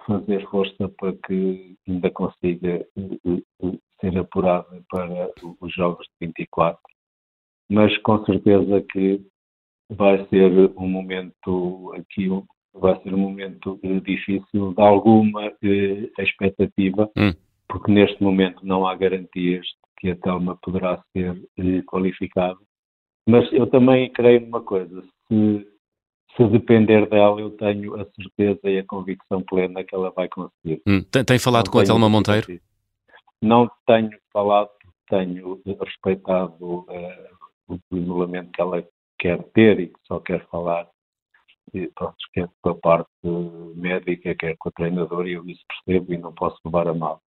fazer 0.06 0.48
força 0.50 0.90
para 0.90 1.14
que 1.26 1.78
ainda 1.88 2.12
consiga 2.12 2.86
eh, 2.98 3.42
eh, 3.64 3.78
ser 4.02 4.18
apurada 4.18 4.84
para 4.90 5.32
os 5.62 5.74
Jogos 5.74 6.06
de 6.20 6.28
24. 6.28 6.80
Mas 7.72 7.98
com 8.00 8.24
certeza 8.26 8.82
que 8.92 9.26
vai 9.90 10.28
ser 10.28 10.52
um 10.78 10.88
momento 10.88 11.94
aqui 11.96 12.30
vai 12.80 13.02
ser 13.02 13.14
um 13.14 13.18
momento 13.18 13.80
difícil 14.04 14.74
de 14.74 14.82
alguma 14.82 15.52
expectativa, 16.18 17.10
hum. 17.18 17.34
porque 17.68 17.92
neste 17.92 18.22
momento 18.24 18.66
não 18.66 18.88
há 18.88 18.96
garantias 18.96 19.66
que 20.00 20.12
a 20.12 20.16
Telma 20.16 20.58
poderá 20.62 21.02
ser 21.14 21.42
eh, 21.58 21.82
qualificada. 21.86 22.58
Mas 23.28 23.52
eu 23.52 23.68
também 23.68 24.12
creio 24.12 24.42
numa 24.42 24.62
coisa, 24.62 25.04
se, 25.28 25.68
se 26.36 26.48
depender 26.48 27.08
dela, 27.10 27.40
eu 27.40 27.52
tenho 27.52 27.96
a 27.96 28.06
certeza 28.16 28.62
e 28.64 28.80
a 28.80 28.86
convicção 28.86 29.42
plena 29.44 29.84
que 29.84 29.94
ela 29.94 30.10
vai 30.12 30.28
conseguir. 30.30 30.82
Hum, 30.88 31.04
tem, 31.12 31.24
tem, 31.24 31.40
falado 31.40 31.68
Não 31.68 31.74
com 31.74 31.80
a 31.80 31.84
Telma 31.84 32.10
Monteiro? 32.10 32.60
Não 33.42 33.70
tenho 33.86 34.18
falado, 34.34 34.70
tenho 35.10 35.62
respeitado 35.80 36.56
uh, 36.62 36.86
o 37.68 37.98
isolamento 37.98 38.52
que 38.52 38.62
ela 38.62 38.84
quer 39.20 39.44
ter 39.54 39.80
e 39.80 39.88
que 39.88 40.00
só 40.08 40.20
quer 40.20 40.46
falar 40.48 40.88
e, 41.74 41.88
pronto, 41.96 42.18
quer 42.34 42.50
com 42.62 42.70
a 42.70 42.76
parte 42.76 43.10
médica, 43.76 44.36
quer 44.36 44.56
com 44.58 44.70
a 44.70 44.72
treinadora, 44.72 45.30
e 45.30 45.34
eu 45.34 45.46
isso 45.48 45.64
percebo 45.68 46.14
e 46.14 46.18
não 46.18 46.34
posso 46.34 46.60
levar 46.66 46.88
a 46.88 46.94
mal 46.94 47.22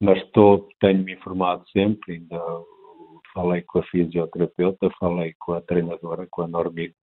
mas 0.00 0.18
estou, 0.18 0.68
tenho-me 0.80 1.14
informado 1.14 1.66
sempre, 1.70 2.14
ainda 2.14 2.40
falei 3.32 3.62
com 3.62 3.78
a 3.78 3.82
fisioterapeuta, 3.84 4.90
falei 4.98 5.34
com 5.38 5.54
a 5.54 5.62
treinadora, 5.62 6.26
com 6.30 6.42
a 6.42 6.48
Normigo, 6.48 6.94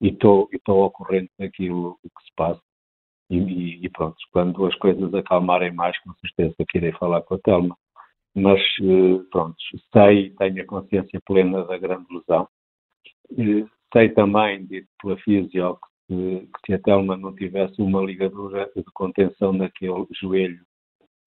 e 0.00 0.08
estou, 0.08 0.48
estou 0.52 0.82
ao 0.82 0.90
corrente 0.90 1.30
daquilo 1.38 1.98
que 2.02 2.24
se 2.24 2.34
passa. 2.36 2.62
E, 3.30 3.84
e, 3.84 3.90
pronto, 3.90 4.16
quando 4.32 4.64
as 4.66 4.74
coisas 4.76 5.12
acalmarem 5.12 5.72
mais, 5.72 5.98
com 6.00 6.14
certeza 6.14 6.54
que 6.68 6.78
irei 6.78 6.92
falar 6.92 7.20
com 7.22 7.34
a 7.34 7.38
Telma. 7.38 7.76
Mas 8.34 8.60
eh, 8.80 9.22
pronto, 9.30 9.56
sei, 9.92 10.30
tenho 10.38 10.62
a 10.62 10.66
consciência 10.66 11.20
plena 11.26 11.64
da 11.64 11.76
grande 11.76 12.06
lesão. 12.10 12.48
Sei 13.92 14.08
também, 14.10 14.64
dito 14.66 14.88
pela 15.02 15.18
fisio, 15.18 15.76
que, 15.76 15.87
que 16.08 16.48
se 16.66 16.74
a 16.74 16.78
Telma 16.78 17.16
não 17.16 17.34
tivesse 17.34 17.80
uma 17.80 18.00
ligadura 18.00 18.70
de 18.74 18.82
contenção 18.94 19.52
naquele 19.52 20.06
joelho 20.20 20.60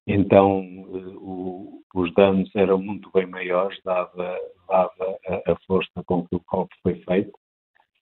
então 0.06 0.60
eh, 0.94 1.16
o, 1.16 1.82
os 1.94 2.12
danos 2.14 2.50
eram 2.54 2.78
muito 2.78 3.10
bem 3.12 3.26
maiores, 3.26 3.78
dada, 3.84 4.38
dada 4.68 5.18
a, 5.26 5.52
a, 5.52 5.56
força 5.66 6.02
com 6.06 6.26
que 6.26 6.34
o 6.34 6.42
golpe 6.50 6.74
foi 6.82 6.96
feito. 7.04 7.32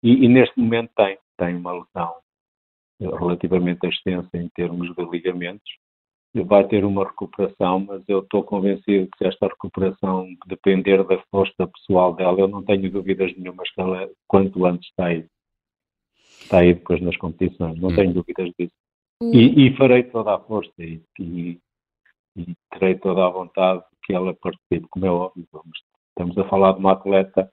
E, 0.02 0.24
e, 0.24 0.28
neste 0.28 0.59
momento 0.61 0.90
tem, 0.96 1.18
tem 1.38 1.57
uma 1.57 1.72
lesão 1.72 2.14
relativamente 3.00 3.87
extensa 3.87 4.28
em 4.35 4.48
termos 4.50 4.94
de 4.94 5.04
ligamentos. 5.04 5.70
Vai 6.35 6.68
ter 6.68 6.85
uma 6.85 7.04
recuperação, 7.04 7.81
mas 7.81 8.02
eu 8.07 8.20
estou 8.20 8.44
convencido 8.44 9.09
que 9.11 9.18
se 9.18 9.26
esta 9.26 9.48
recuperação 9.48 10.28
depender 10.46 11.02
da 11.04 11.18
força 11.31 11.66
pessoal 11.66 12.14
dela, 12.14 12.38
eu 12.38 12.48
não 12.48 12.62
tenho 12.62 12.90
dúvidas 12.90 13.35
nenhumas 13.37 13.70
que 13.70 13.81
ela, 13.81 14.09
quanto 14.26 14.66
antes, 14.66 14.88
está 14.90 15.07
aí. 16.56 16.70
Está 16.70 16.72
aí 16.72 16.74
depois 16.74 17.00
nas 17.02 17.16
competições, 17.16 17.80
não 17.80 17.90
hum. 17.90 17.94
tenho 17.94 18.14
dúvidas 18.14 18.50
disso. 18.58 18.74
E, 19.22 19.66
e, 19.66 19.76
farei 19.76 20.04
toda 20.04 20.34
a 20.34 20.38
força 20.38 20.72
e, 20.78 21.02
e, 21.18 21.58
e 22.37 22.54
terei 22.70 22.94
toda 22.96 23.26
a 23.26 23.30
vontade 23.30 23.82
que 24.04 24.14
ela 24.14 24.32
participe, 24.34 24.87
como 24.90 25.06
é 25.06 25.11
óbvio. 25.11 25.46
Vamos, 25.52 25.78
estamos 26.11 26.38
a 26.38 26.48
falar 26.48 26.72
de 26.72 26.78
uma 26.78 26.92
atleta 26.92 27.50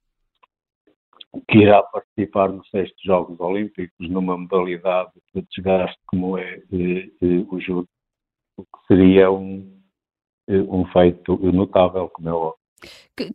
que 1.50 1.60
irá 1.60 1.82
participar 1.84 2.50
nos 2.50 2.70
sextos 2.70 3.02
Jogos 3.04 3.40
Olímpicos 3.40 4.10
numa 4.10 4.38
modalidade 4.38 5.12
de 5.34 5.42
desgaste 5.42 6.00
como 6.08 6.38
é 6.38 6.62
eh, 6.72 7.10
eh, 7.22 7.46
o 7.50 7.60
judo, 7.60 7.90
o 8.58 8.64
que 8.64 8.88
seria 8.88 9.32
um, 9.32 9.82
eh, 10.48 10.62
um 10.62 10.86
feito 10.86 11.38
notável, 11.52 12.10
como 12.10 12.30
é 12.30 12.34
óbvio. 12.34 12.60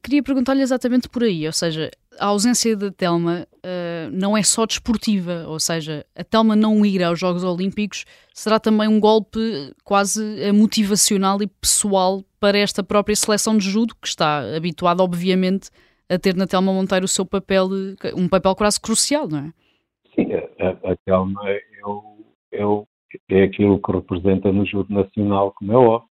Queria 0.03 0.23
perguntar-lhe 0.23 0.63
exatamente 0.63 1.09
por 1.09 1.25
aí, 1.25 1.47
ou 1.47 1.53
seja, 1.53 1.91
a 2.21 2.27
ausência 2.27 2.77
da 2.77 2.93
Telma 2.93 3.47
uh, 3.57 4.11
não 4.13 4.37
é 4.37 4.43
só 4.43 4.67
desportiva, 4.67 5.47
ou 5.49 5.59
seja, 5.59 6.05
a 6.15 6.23
Telma 6.23 6.55
não 6.55 6.85
ir 6.85 7.03
aos 7.03 7.19
Jogos 7.19 7.43
Olímpicos 7.43 8.05
será 8.35 8.61
também 8.61 8.87
um 8.87 9.01
golpe 9.01 9.41
quase 9.83 10.41
eh, 10.41 10.53
motivacional 10.53 11.43
e 11.43 11.47
pessoal 11.47 12.23
para 12.39 12.59
esta 12.59 12.83
própria 12.83 13.17
seleção 13.17 13.57
de 13.57 13.69
judo, 13.69 13.95
que 14.01 14.07
está 14.07 14.41
habituada, 14.55 15.03
obviamente, 15.03 15.71
a 16.09 16.19
ter 16.19 16.35
na 16.37 16.47
Telma 16.47 16.73
Monteiro 16.73 17.07
o 17.07 17.09
seu 17.09 17.25
papel, 17.25 17.69
um 18.15 18.29
papel 18.29 18.55
quase 18.55 18.81
crucial, 18.81 19.27
não 19.27 19.39
é? 19.39 19.53
Sim, 20.15 20.33
a, 20.35 20.91
a 20.93 20.97
Telma 21.05 21.41
é, 21.49 21.61
é, 22.53 22.63
é 23.31 23.43
aquilo 23.45 23.81
que 23.81 23.93
representa 23.93 24.53
no 24.53 24.67
judo 24.67 24.93
nacional, 24.93 25.53
como 25.57 25.73
é 25.73 25.77
óbvio 25.77 26.10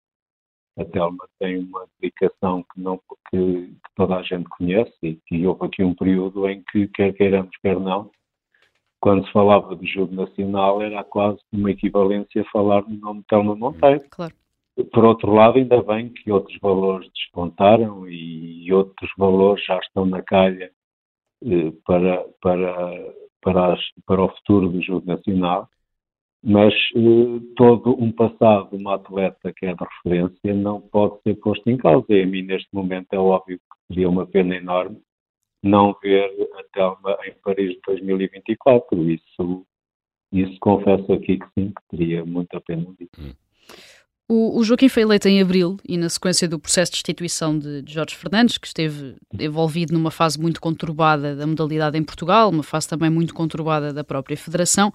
a 0.79 0.85
Telma 0.85 1.29
tem 1.39 1.59
uma 1.59 1.87
dedicação 2.01 2.65
que, 2.73 2.81
não, 2.81 2.99
que, 2.99 3.31
que, 3.31 3.73
toda 3.97 4.17
a 4.17 4.23
gente 4.23 4.49
conhece 4.49 4.97
e 5.03 5.17
que 5.27 5.47
houve 5.47 5.67
aqui 5.67 5.83
um 5.83 5.95
período 5.95 6.49
em 6.49 6.63
que, 6.71 6.87
quer 6.89 7.13
queiramos, 7.13 7.51
quer 7.61 7.79
não, 7.79 8.11
quando 9.01 9.27
se 9.27 9.33
falava 9.33 9.75
de 9.77 9.87
jogo 9.87 10.15
nacional 10.15 10.83
era 10.83 11.03
quase 11.05 11.39
uma 11.53 11.71
equivalência 11.71 12.43
a 12.43 12.51
falar 12.51 12.83
no 12.89 12.97
nome 12.97 13.21
de 13.21 13.27
Telma 13.27 13.55
Monteiro. 13.57 14.05
Claro. 14.11 14.35
Por 14.93 15.05
outro 15.05 15.33
lado, 15.33 15.59
ainda 15.59 15.83
bem 15.83 16.11
que 16.11 16.31
outros 16.31 16.57
valores 16.61 17.11
despontaram 17.13 18.09
e 18.09 18.73
outros 18.73 19.11
valores 19.19 19.65
já 19.65 19.77
estão 19.79 20.07
na 20.07 20.23
calha 20.23 20.71
eh, 21.45 21.73
para, 21.85 22.25
para, 22.41 23.15
para, 23.43 23.75
as, 23.75 23.81
para 24.07 24.23
o 24.23 24.29
futuro 24.29 24.69
do 24.69 24.81
jogo 24.81 25.05
nacional 25.07 25.69
mas 26.43 26.73
eh, 26.95 27.41
todo 27.57 28.01
um 28.03 28.13
passado 28.13 28.71
de 28.71 28.77
uma 28.77 28.95
atleta 28.95 29.53
que 29.57 29.67
é 29.67 29.75
de 29.75 29.85
referência 29.85 30.55
não 30.55 30.81
pode 30.81 31.21
ser 31.23 31.35
posto 31.37 31.69
em 31.69 31.77
causa. 31.77 32.07
E 32.11 32.23
a 32.23 32.27
mim, 32.27 32.43
neste 32.43 32.69
momento, 32.73 33.13
é 33.13 33.19
óbvio 33.19 33.59
que 33.59 33.95
seria 33.95 34.09
uma 34.09 34.27
pena 34.27 34.57
enorme 34.57 35.01
não 35.63 35.97
ver 36.01 36.31
a 36.55 36.63
Telma 36.73 37.19
em 37.27 37.35
Paris 37.43 37.75
de 37.75 37.81
2024. 37.87 39.11
Isso, 39.11 39.67
isso 40.33 40.57
confesso 40.61 41.13
aqui 41.13 41.39
que 41.39 41.47
sim, 41.59 41.69
que 41.71 41.97
teria 41.97 42.25
muita 42.25 42.61
pena 42.61 42.87
disso. 42.99 43.11
Hum. 43.19 43.33
O, 44.31 44.63
Joaquim 44.63 44.91
foi 44.91 45.05
eleito 45.05 45.27
em 45.27 45.41
abril 45.41 45.79
e, 45.89 45.97
na 45.97 46.11
sequência 46.11 46.47
do 46.47 46.59
processo 46.59 46.93
de 46.93 46.97
destituição 46.97 47.59
de, 47.59 47.81
de 47.81 47.95
Jorge 47.95 48.15
Fernandes, 48.15 48.59
que 48.59 48.67
esteve 48.67 49.17
envolvido 49.41 49.95
numa 49.95 50.11
fase 50.11 50.39
muito 50.39 50.61
conturbada 50.61 51.35
da 51.35 51.47
modalidade 51.47 51.97
em 51.97 52.05
Portugal, 52.05 52.51
uma 52.51 52.63
fase 52.63 52.87
também 52.87 53.09
muito 53.09 53.33
conturbada 53.33 53.91
da 53.91 54.05
própria 54.05 54.37
Federação, 54.37 54.93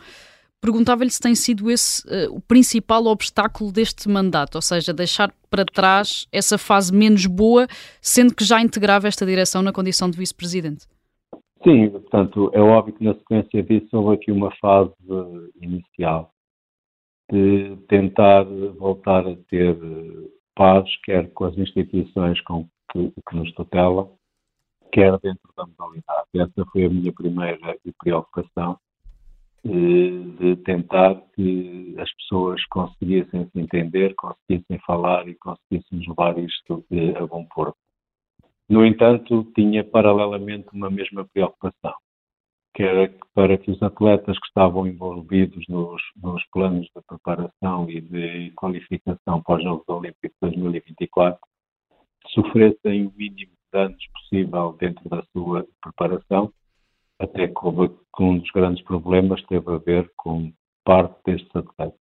perguntava-lhe 0.63 1.09
se 1.09 1.19
tem 1.19 1.35
sido 1.35 1.69
esse 1.69 2.07
uh, 2.07 2.33
o 2.33 2.39
principal 2.39 3.05
obstáculo 3.07 3.69
deste 3.69 4.07
mandato, 4.07 4.55
ou 4.55 4.61
seja, 4.61 4.93
deixar 4.93 5.29
para 5.49 5.65
trás 5.65 6.25
essa 6.31 6.57
fase 6.57 6.95
menos 6.95 7.25
boa, 7.25 7.67
sendo 8.01 8.33
que 8.33 8.45
já 8.45 8.61
integrava 8.61 9.09
esta 9.09 9.25
direção 9.25 9.61
na 9.61 9.73
condição 9.73 10.09
de 10.09 10.17
vice-presidente. 10.17 10.87
Sim, 11.65 11.89
portanto, 11.89 12.49
é 12.53 12.61
óbvio 12.61 12.93
que 12.93 13.03
na 13.03 13.13
sequência 13.13 13.61
disso 13.61 13.89
houve 13.91 14.15
aqui 14.15 14.31
uma 14.31 14.55
fase 14.55 14.93
inicial 15.61 16.31
de 17.29 17.75
tentar 17.89 18.43
voltar 18.77 19.27
a 19.27 19.35
ter 19.49 19.77
paz, 20.55 20.89
quer 21.03 21.29
com 21.31 21.45
as 21.45 21.57
instituições 21.57 22.39
com 22.41 22.67
que, 22.91 23.11
que 23.29 23.35
nos 23.35 23.51
tutelam, 23.53 24.13
quer 24.93 25.11
dentro 25.19 25.49
da 25.57 25.65
modalidade. 25.65 26.27
Essa 26.35 26.65
foi 26.71 26.85
a 26.85 26.89
minha 26.89 27.11
primeira 27.11 27.77
preocupação 27.97 28.77
de 29.65 30.57
tentar 30.57 31.15
que 31.33 31.95
as 31.97 32.11
pessoas 32.15 32.63
conseguissem 32.65 33.47
se 33.49 33.59
entender, 33.59 34.13
conseguissem 34.15 34.77
falar 34.85 35.27
e 35.27 35.35
conseguissem 35.35 35.99
levar 36.07 36.37
isto 36.37 36.85
a 37.15 37.25
bom 37.25 37.45
porto. 37.45 37.77
No 38.69 38.85
entanto, 38.85 39.43
tinha 39.55 39.83
paralelamente 39.83 40.67
uma 40.73 40.89
mesma 40.89 41.25
preocupação. 41.33 41.93
que 42.75 42.81
era 42.81 43.13
para 43.35 43.55
que 43.55 43.69
os 43.69 43.81
atletas 43.83 44.37
que 44.39 44.47
estavam 44.47 44.87
envolvidos 44.87 45.63
nos, 45.69 46.01
nos 46.15 46.43
planos 46.51 46.85
de 46.87 47.01
preparação 47.07 47.87
e 47.87 48.01
de 48.01 48.51
qualificação 48.55 49.43
para 49.43 49.57
os 49.57 49.63
Jogos 49.63 49.87
Olímpicos 49.87 50.31
de 50.41 50.57
2024 50.57 51.39
sofressem 52.29 53.05
o 53.05 53.13
mínimo 53.15 53.51
de 53.51 53.71
danos 53.71 54.03
possível 54.13 54.75
dentro 54.79 55.07
da 55.07 55.23
sua 55.31 55.67
preparação, 55.81 56.51
até 57.23 57.47
que, 57.47 58.23
um 58.23 58.37
dos 58.37 58.51
grandes 58.51 58.83
problemas 58.83 59.41
teve 59.43 59.71
a 59.71 59.77
ver 59.77 60.11
com 60.15 60.51
parte 60.83 61.15
destes 61.25 61.55
atletas. 61.55 62.03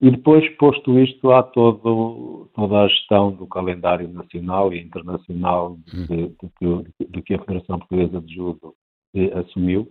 E 0.00 0.10
depois, 0.10 0.46
posto 0.56 0.98
isto, 0.98 1.32
há 1.32 1.42
todo, 1.42 2.50
toda 2.54 2.82
a 2.82 2.88
gestão 2.88 3.32
do 3.32 3.46
calendário 3.46 4.08
nacional 4.08 4.72
e 4.72 4.80
internacional 4.80 5.78
de, 5.86 6.06
de, 6.06 6.84
de, 7.00 7.06
de 7.08 7.22
que 7.22 7.34
a 7.34 7.38
Federação 7.38 7.78
Portuguesa 7.78 8.20
de 8.20 8.34
Judo 8.34 8.74
eh, 9.14 9.32
assumiu. 9.38 9.90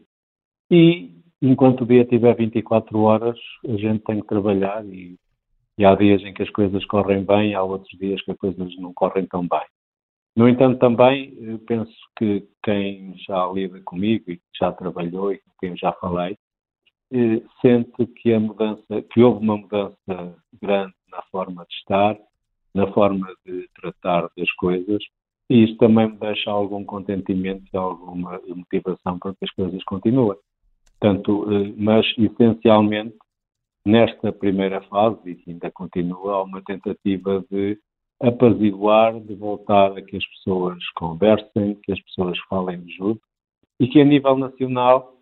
E 0.69 1.12
enquanto 1.41 1.82
o 1.82 1.88
dia 1.88 2.06
tiver 2.06 2.36
24 2.36 3.00
horas, 3.00 3.38
a 3.67 3.76
gente 3.78 4.04
tem 4.04 4.21
que 4.21 4.28
trabalhar 4.28 4.86
e, 4.86 5.17
e 5.78 5.86
há 5.86 5.95
dias 5.95 6.21
em 6.24 6.34
que 6.34 6.43
as 6.43 6.50
coisas 6.52 6.86
correm 6.86 7.24
bem, 7.24 7.56
há 7.56 7.63
outros 7.63 7.98
dias 7.98 8.21
que 8.24 8.32
as 8.32 8.38
coisas 8.38 8.78
não 8.78 8.93
correm 8.93 9.26
tão 9.26 9.48
bem. 9.48 9.65
No 10.36 10.50
entanto, 10.50 10.80
também 10.80 11.58
penso 11.65 11.93
que 12.17 12.45
quem 12.63 13.15
já 13.17 13.45
lida 13.48 13.80
comigo 13.82 14.30
e 14.30 14.38
que 14.38 14.43
já 14.60 14.71
trabalhou 14.71 15.32
e 15.32 15.38
com 15.38 15.52
quem 15.60 15.78
já 15.78 15.93
falei, 15.93 16.38
sente 17.62 18.06
que 18.08 18.34
a 18.34 18.39
mudança, 18.39 19.02
que 19.12 19.21
houve 19.21 19.43
uma 19.43 19.58
mudança 19.58 20.36
grande 20.62 20.93
na 21.10 21.21
forma 21.32 21.65
de 21.69 21.76
estar, 21.76 22.17
na 22.74 22.91
forma 22.91 23.34
de 23.45 23.69
tratar 23.80 24.30
das 24.36 24.52
coisas, 24.54 25.02
e 25.50 25.63
isso 25.63 25.78
também 25.78 26.10
me 26.10 26.17
deixa 26.17 26.52
algum 26.52 26.84
contentimento 26.84 27.63
e 27.74 27.78
alguma 27.78 28.41
motivação 28.48 29.17
para 29.19 29.34
que 29.34 29.45
as 29.45 29.52
coisas 29.52 29.84
continuem. 29.86 30.38
Tanto, 31.00 31.50
eh, 31.52 31.74
mas 31.78 32.06
essencialmente 32.17 33.15
nesta 33.86 34.34
primeira 34.34 34.82
fase, 34.82 35.19
e 35.30 35.36
que 35.36 35.52
ainda 35.52 35.71
continua, 35.71 36.34
há 36.34 36.43
uma 36.43 36.62
tentativa 36.63 37.45
de 37.50 37.80
apaziguar, 38.21 39.19
de 39.19 39.36
voltar 39.36 39.91
a 39.91 40.01
que 40.01 40.17
as 40.17 40.25
pessoas 40.28 40.78
conversem, 40.95 41.75
que 41.84 41.91
as 41.91 42.01
pessoas 42.01 42.38
falem 42.49 42.82
de 42.82 42.95
judo, 42.95 43.19
e 43.80 43.88
que 43.88 43.99
a 43.99 44.06
nível 44.06 44.38
nacional 44.38 45.15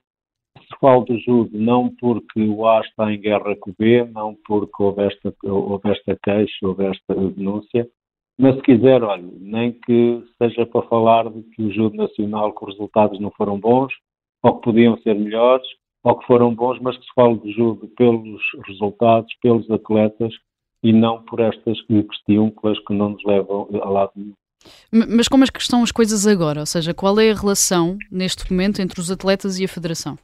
se 0.60 0.80
fala 0.80 1.04
do 1.04 1.18
judo 1.20 1.50
não 1.58 1.90
porque 1.96 2.42
o 2.42 2.68
A 2.68 2.82
está 2.82 3.12
em 3.12 3.20
guerra 3.20 3.56
com 3.56 3.72
o 3.72 3.76
B, 3.78 4.06
não 4.06 4.36
porque 4.46 4.84
houve 4.84 5.04
esta, 5.04 5.34
houve 5.44 5.90
esta 5.90 6.18
queixa, 6.24 6.68
houve 6.68 6.86
esta 6.86 7.16
denúncia, 7.16 7.90
mas 8.38 8.56
se 8.56 8.62
quiser, 8.62 9.04
olha, 9.04 9.30
nem 9.40 9.72
que 9.72 10.24
seja 10.42 10.66
para 10.66 10.88
falar 10.88 11.30
de 11.30 11.44
que 11.44 11.64
o 11.64 11.72
judo 11.72 11.96
nacional, 11.96 12.54
que 12.54 12.64
os 12.66 12.72
resultados 12.72 13.20
não 13.20 13.32
foram 13.32 13.60
bons, 13.60 13.94
ou 14.42 14.56
que 14.56 14.64
podiam 14.64 14.98
ser 15.00 15.16
melhores, 15.16 15.68
ou 16.04 16.18
que 16.18 16.26
foram 16.26 16.54
bons, 16.54 16.80
mas 16.80 16.98
que 16.98 17.06
se 17.06 17.14
fale 17.16 17.38
de 17.40 17.52
judo 17.52 17.88
pelos 17.96 18.42
resultados, 18.68 19.34
pelos 19.42 19.70
atletas, 19.70 20.34
e 20.84 20.92
não 20.92 21.24
por 21.24 21.40
estas 21.40 21.82
questões 21.82 22.80
que 22.86 22.94
não 22.94 23.10
nos 23.10 23.24
levam 23.24 23.68
a 23.82 23.90
lado 23.90 24.12
nenhum. 24.16 24.34
Mas 24.92 25.28
como 25.28 25.44
é 25.44 25.48
que 25.48 25.60
estão 25.60 25.84
as 25.84 25.92
coisas 25.92 26.28
agora? 26.28 26.60
Ou 26.60 26.66
seja, 26.66 26.94
qual 26.94 27.20
é 27.20 27.32
a 27.32 27.36
relação 27.36 27.98
neste 28.12 28.52
momento 28.52 28.82
entre 28.82 29.00
os 29.00 29.10
atletas 29.10 29.60
e 29.60 29.66
a 29.66 29.68
Federação? 29.68 30.18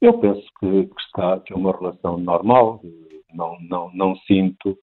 Eu 0.00 0.18
penso 0.18 0.44
que, 0.58 0.86
que 0.86 1.00
está 1.00 1.38
que 1.40 1.52
é 1.52 1.56
uma 1.56 1.76
relação 1.76 2.16
normal. 2.18 2.80
Não, 3.32 3.56
não, 3.60 3.90
não 3.94 4.16
sinto 4.26 4.76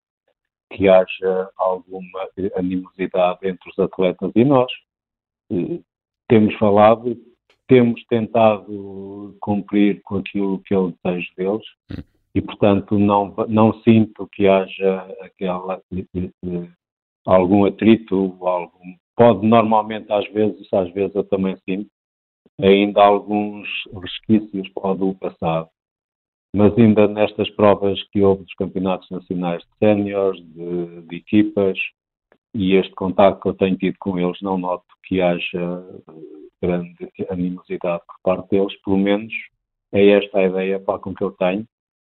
que 0.71 0.87
haja 0.87 1.49
alguma 1.57 2.29
animosidade 2.55 3.39
entre 3.43 3.69
os 3.69 3.79
atletas 3.79 4.31
e 4.35 4.45
nós. 4.45 4.71
Temos 6.27 6.55
falado, 6.57 7.17
temos 7.67 8.01
tentado 8.05 9.35
cumprir 9.41 10.01
com 10.03 10.17
aquilo 10.17 10.59
que 10.59 10.73
é 10.73 10.77
o 10.77 10.93
desejo 11.03 11.29
deles 11.35 11.65
e, 12.33 12.41
portanto, 12.41 12.97
não, 12.97 13.33
não 13.47 13.73
sinto 13.81 14.27
que 14.31 14.47
haja 14.47 15.07
aquela 15.21 15.81
algum 17.25 17.65
atrito, 17.65 18.37
algum, 18.41 18.95
pode 19.15 19.45
normalmente 19.45 20.11
às 20.11 20.27
vezes, 20.31 20.67
às 20.73 20.91
vezes 20.93 21.15
eu 21.15 21.23
também 21.23 21.57
sinto, 21.67 21.89
ainda 22.59 23.03
alguns 23.03 23.67
resquícios 24.01 24.67
pode 24.69 25.15
passado. 25.15 25.69
Mas 26.55 26.75
ainda 26.77 27.07
nestas 27.07 27.49
provas 27.51 28.01
que 28.09 28.21
houve 28.21 28.43
dos 28.43 28.53
campeonatos 28.55 29.09
nacionais 29.11 29.61
de 29.61 29.77
séniores, 29.77 30.41
de, 30.41 31.01
de, 31.03 31.15
equipas, 31.15 31.77
e 32.55 32.73
este 32.73 32.93
contato 32.95 33.39
que 33.39 33.49
eu 33.49 33.53
tenho 33.53 33.77
tido 33.77 33.95
com 33.99 34.17
eles, 34.17 34.41
não 34.41 34.57
noto 34.57 34.85
que 35.03 35.21
haja 35.21 35.85
grande 36.61 36.95
animosidade 37.29 38.03
por 38.07 38.15
parte 38.23 38.49
deles, 38.49 38.75
pelo 38.81 38.97
menos 38.97 39.31
é 39.91 40.07
esta 40.09 40.39
a 40.39 40.45
ideia 40.45 40.79
para 40.79 40.99
com 40.99 41.13
que 41.13 41.23
eu 41.23 41.31
tenho, 41.31 41.65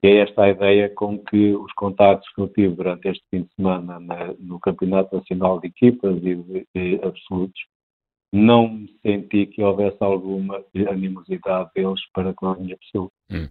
é 0.07 0.17
esta 0.17 0.43
a 0.43 0.49
ideia 0.49 0.89
com 0.89 1.17
que 1.19 1.53
os 1.53 1.71
contactos 1.73 2.27
que 2.33 2.41
eu 2.41 2.47
tive 2.47 2.75
durante 2.75 3.07
este 3.07 3.23
fim 3.29 3.43
de 3.43 3.53
semana 3.55 3.99
na, 3.99 4.33
no 4.39 4.59
Campeonato 4.59 5.15
Nacional 5.15 5.59
de 5.59 5.67
Equipas 5.67 6.17
e 6.17 6.35
de, 6.35 6.67
de 6.75 6.99
absolutos, 7.03 7.61
não 8.33 8.67
me 8.69 8.89
senti 9.01 9.45
que 9.45 9.61
houvesse 9.61 9.97
alguma 9.99 10.63
animosidade 10.89 11.69
deles 11.75 11.99
para 12.13 12.33
com 12.33 12.47
a 12.47 12.55
minha 12.55 12.77
pessoa. 12.77 13.11
Hum. 13.29 13.47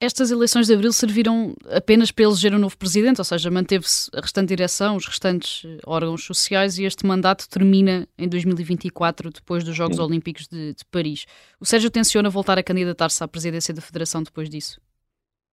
Estas 0.00 0.32
eleições 0.32 0.66
de 0.66 0.74
abril 0.74 0.92
serviram 0.92 1.54
apenas 1.70 2.10
para 2.10 2.24
eleger 2.24 2.52
um 2.52 2.58
novo 2.58 2.76
presidente, 2.76 3.20
ou 3.20 3.24
seja, 3.24 3.48
manteve-se 3.52 4.10
a 4.12 4.20
restante 4.20 4.48
direção, 4.48 4.96
os 4.96 5.06
restantes 5.06 5.64
eh, 5.64 5.78
órgãos 5.86 6.24
sociais 6.24 6.76
e 6.76 6.82
este 6.84 7.06
mandato 7.06 7.48
termina 7.48 8.08
em 8.18 8.28
2024, 8.28 9.30
depois 9.30 9.62
dos 9.62 9.76
Jogos 9.76 9.98
Sim. 9.98 10.02
Olímpicos 10.02 10.48
de, 10.48 10.74
de 10.74 10.84
Paris. 10.90 11.24
O 11.60 11.64
Sérgio 11.64 11.88
tenciona 11.88 12.28
voltar 12.28 12.58
a 12.58 12.64
candidatar-se 12.64 13.22
à 13.22 13.28
presidência 13.28 13.72
da 13.72 13.80
Federação 13.80 14.24
depois 14.24 14.50
disso? 14.50 14.80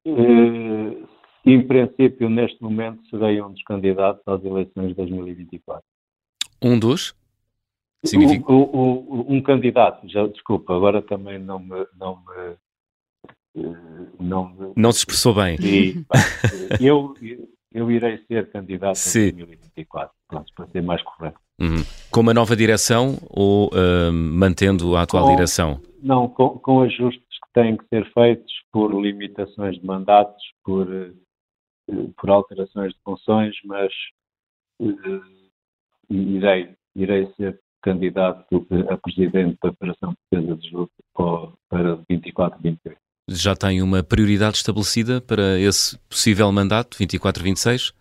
Uh, 0.06 1.08
em 1.46 1.66
princípio, 1.66 2.30
neste 2.30 2.62
momento, 2.62 3.06
serei 3.10 3.42
um 3.42 3.52
dos 3.52 3.64
candidatos 3.64 4.22
às 4.28 4.44
eleições 4.44 4.90
de 4.90 4.94
2024. 4.96 5.84
Um 6.62 6.78
dos? 6.78 7.16
Significa... 8.06 8.52
O, 8.52 8.62
o, 8.62 9.22
o, 9.22 9.34
um 9.34 9.42
candidato, 9.42 10.08
já 10.08 10.26
desculpa, 10.28 10.76
agora 10.76 11.02
também 11.02 11.40
não 11.40 11.60
me. 11.60 11.86
Não, 11.98 12.16
me, 12.16 12.56
eh, 13.58 13.76
não, 14.20 14.50
me, 14.50 14.74
não 14.76 14.92
se 14.92 15.00
expressou 15.00 15.34
bem. 15.34 15.58
E, 15.62 16.06
eu, 16.80 17.14
eu 17.74 17.92
irei 17.92 18.18
ser 18.28 18.50
candidato 18.52 18.96
Sim. 18.96 19.30
em 19.30 19.36
2024, 19.38 20.14
pronto, 20.28 20.54
para 20.56 20.68
ser 20.68 20.82
mais 20.82 21.02
correto. 21.04 21.40
Uhum. 21.60 21.84
Com 22.10 22.22
uma 22.22 22.34
nova 22.34 22.56
direção 22.56 23.18
ou 23.30 23.68
uh, 23.68 24.14
mantendo 24.14 24.96
a 24.96 25.02
atual 25.02 25.26
com, 25.26 25.36
direção? 25.36 25.82
Não, 26.02 26.28
com, 26.30 26.58
com 26.58 26.82
ajustes 26.82 27.22
que 27.22 27.29
têm 27.54 27.78
que 27.78 27.86
ser 27.88 28.12
feitos 28.14 28.52
por 28.72 28.94
limitações 28.94 29.80
de 29.80 29.86
mandatos, 29.86 30.44
por, 30.64 30.88
uh, 30.88 32.14
por 32.18 32.30
alterações 32.30 32.94
de 32.94 33.00
funções, 33.04 33.56
mas 33.66 33.92
uh, 34.82 35.50
irei, 36.10 36.76
irei 36.96 37.32
ser 37.36 37.60
candidato 37.82 38.68
a 38.90 38.98
presidente 38.98 39.58
da 39.64 39.72
Federação 39.74 40.14
Portuguesa 40.16 40.62
de 40.62 40.70
Judo 40.70 40.92
para 41.70 42.00
24 42.10 42.60
23. 42.62 42.98
Já 43.32 43.56
tem 43.56 43.82
uma 43.82 44.04
prioridade 44.04 44.58
estabelecida 44.58 45.22
para 45.22 45.60
esse 45.60 45.98
possível 46.10 46.52
mandato, 46.52 46.98
24-26? 46.98 47.94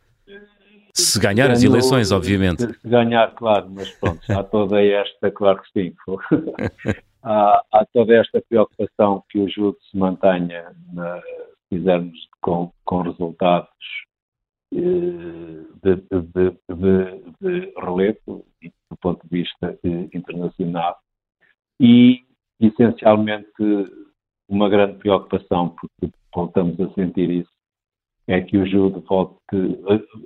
Se 0.95 1.21
ganhar 1.21 1.51
as 1.51 1.63
eleições, 1.63 2.11
obviamente. 2.11 2.67
Se 2.67 2.89
ganhar, 2.89 3.33
claro, 3.35 3.71
mas 3.71 3.89
pronto, 3.91 4.21
há 4.33 4.43
toda 4.43 4.83
esta, 4.83 5.31
claro 5.31 5.63
que 5.63 5.71
sim, 5.71 5.95
há, 7.23 7.63
há, 7.73 7.87
toda 7.93 8.15
esta 8.15 8.43
preocupação 8.49 9.23
que 9.31 9.39
o 9.39 9.49
judo 9.49 9.77
se 9.91 9.97
mantenha, 9.97 10.75
na, 10.93 11.21
se 11.21 11.77
fizermos 11.77 12.29
com, 12.41 12.73
com 12.85 13.03
resultados 13.03 13.69
eh, 14.75 14.79
de, 15.83 15.97
de, 15.97 16.51
de, 16.69 17.33
de 17.41 17.73
relevo, 17.77 18.45
do 18.91 18.97
ponto 19.01 19.27
de 19.27 19.39
vista 19.39 19.79
eh, 19.85 20.09
internacional, 20.15 20.99
e 21.81 22.25
essencialmente 22.61 23.49
uma 24.49 24.69
grande 24.69 24.99
preocupação, 24.99 25.71
porque 25.71 26.15
voltamos 26.35 26.81
a 26.81 26.93
sentir 26.95 27.31
isso, 27.31 27.51
é 28.27 28.41
que 28.41 28.59
o 28.59 28.67
judo 28.67 29.01
volte, 29.09 29.39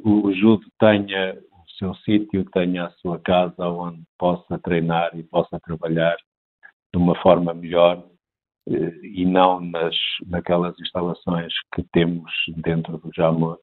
o 0.04 0.32
judo 0.32 0.64
tenha 0.78 1.34
o 1.34 1.70
seu 1.78 1.94
sítio, 1.96 2.44
tenha 2.50 2.86
a 2.86 2.90
sua 2.92 3.18
casa 3.20 3.68
onde 3.68 4.02
possa 4.18 4.58
treinar 4.58 5.16
e 5.16 5.22
possa 5.22 5.60
trabalhar 5.60 6.16
de 6.92 6.98
uma 6.98 7.14
forma 7.22 7.54
melhor 7.54 8.04
eh, 8.68 9.00
e 9.02 9.24
não 9.24 9.60
nas, 9.60 9.96
naquelas 10.26 10.78
instalações 10.80 11.52
que 11.74 11.82
temos 11.92 12.30
dentro 12.56 12.98
do 12.98 13.10
Jamor. 13.14 13.58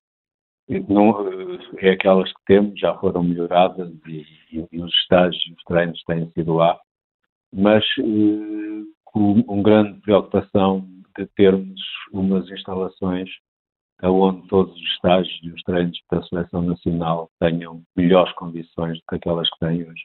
Não, 0.87 1.27
eh, 1.27 1.87
é 1.87 1.91
aquelas 1.91 2.31
que 2.31 2.43
temos, 2.45 2.79
já 2.79 2.95
foram 2.97 3.23
melhoradas 3.23 3.91
e, 4.07 4.25
e, 4.51 4.67
e 4.71 4.81
os 4.81 4.93
estágios, 4.93 5.43
os 5.57 5.63
treinos 5.63 6.03
têm 6.03 6.29
sido 6.31 6.53
lá, 6.53 6.79
mas 7.53 7.83
eh, 7.99 8.83
com 9.05 9.33
uma 9.33 9.63
grande 9.63 9.99
preocupação 10.01 10.87
de 11.17 11.25
termos 11.35 11.81
umas 12.11 12.49
instalações 12.49 13.29
onde 14.01 14.47
todos 14.47 14.73
os 14.73 14.89
estágios 14.93 15.39
e 15.43 15.49
os 15.51 15.61
treinos 15.63 15.99
da 16.09 16.23
seleção 16.23 16.61
nacional 16.61 17.29
tenham 17.39 17.83
melhores 17.95 18.31
condições 18.33 18.97
do 18.97 19.03
que 19.09 19.15
aquelas 19.15 19.49
que 19.49 19.59
têm 19.59 19.83
hoje. 19.83 20.03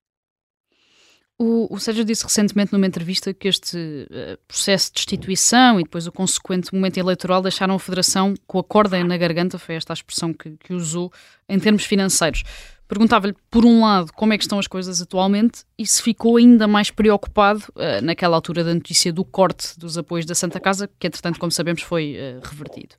O, 1.36 1.74
o 1.74 1.78
Sérgio 1.80 2.04
disse 2.04 2.22
recentemente 2.22 2.72
numa 2.72 2.86
entrevista 2.86 3.34
que 3.34 3.48
este 3.48 3.76
uh, 3.76 4.38
processo 4.46 4.90
de 4.90 4.94
destituição 4.94 5.80
e 5.80 5.82
depois 5.82 6.06
o 6.06 6.12
consequente 6.12 6.72
momento 6.72 6.96
eleitoral 6.96 7.42
deixaram 7.42 7.74
a 7.74 7.78
Federação 7.78 8.34
com 8.46 8.58
a 8.60 8.62
corda 8.62 9.02
na 9.02 9.16
garganta, 9.16 9.58
foi 9.58 9.74
esta 9.74 9.92
a 9.92 9.94
expressão 9.94 10.32
que, 10.32 10.56
que 10.58 10.72
usou, 10.72 11.10
em 11.48 11.58
termos 11.58 11.84
financeiros. 11.84 12.44
Perguntava-lhe, 12.86 13.34
por 13.50 13.64
um 13.64 13.80
lado, 13.80 14.12
como 14.12 14.32
é 14.32 14.38
que 14.38 14.44
estão 14.44 14.60
as 14.60 14.68
coisas 14.68 15.02
atualmente 15.02 15.64
e 15.76 15.84
se 15.84 16.00
ficou 16.00 16.36
ainda 16.36 16.68
mais 16.68 16.92
preocupado 16.92 17.62
uh, 17.70 18.04
naquela 18.04 18.36
altura 18.36 18.62
da 18.62 18.72
notícia 18.72 19.12
do 19.12 19.24
corte 19.24 19.76
dos 19.76 19.98
apoios 19.98 20.26
da 20.26 20.36
Santa 20.36 20.60
Casa, 20.60 20.88
que 21.00 21.06
entretanto, 21.08 21.40
como 21.40 21.50
sabemos, 21.50 21.82
foi 21.82 22.14
uh, 22.14 22.46
revertido. 22.46 22.94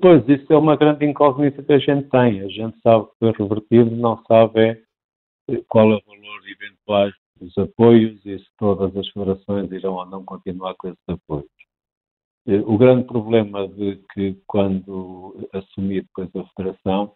Pois, 0.00 0.22
isso 0.28 0.52
é 0.52 0.56
uma 0.56 0.76
grande 0.76 1.04
incógnita 1.04 1.60
que 1.60 1.72
a 1.72 1.78
gente 1.78 2.08
tem. 2.08 2.40
A 2.40 2.48
gente 2.48 2.76
sabe 2.80 3.06
que 3.06 3.12
foi 3.18 3.32
revertido, 3.32 3.90
não 3.90 4.22
sabe 4.28 4.60
é 4.60 4.78
qual 5.68 5.92
é 5.92 5.96
o 5.96 6.02
valor 6.06 6.40
eventual 6.48 7.10
dos 7.40 7.56
apoios 7.58 8.24
e 8.24 8.38
se 8.38 8.46
todas 8.58 8.96
as 8.96 9.08
federações 9.08 9.70
irão 9.72 9.94
ou 9.94 10.06
não 10.06 10.24
continuar 10.24 10.74
com 10.74 10.88
esses 10.88 11.08
apoios. 11.08 11.50
Eh, 12.46 12.62
o 12.66 12.78
grande 12.78 13.04
problema 13.04 13.66
de 13.68 13.96
que 14.12 14.36
quando 14.46 15.48
assumi 15.52 16.02
depois 16.02 16.28
a 16.36 16.44
federação 16.56 17.14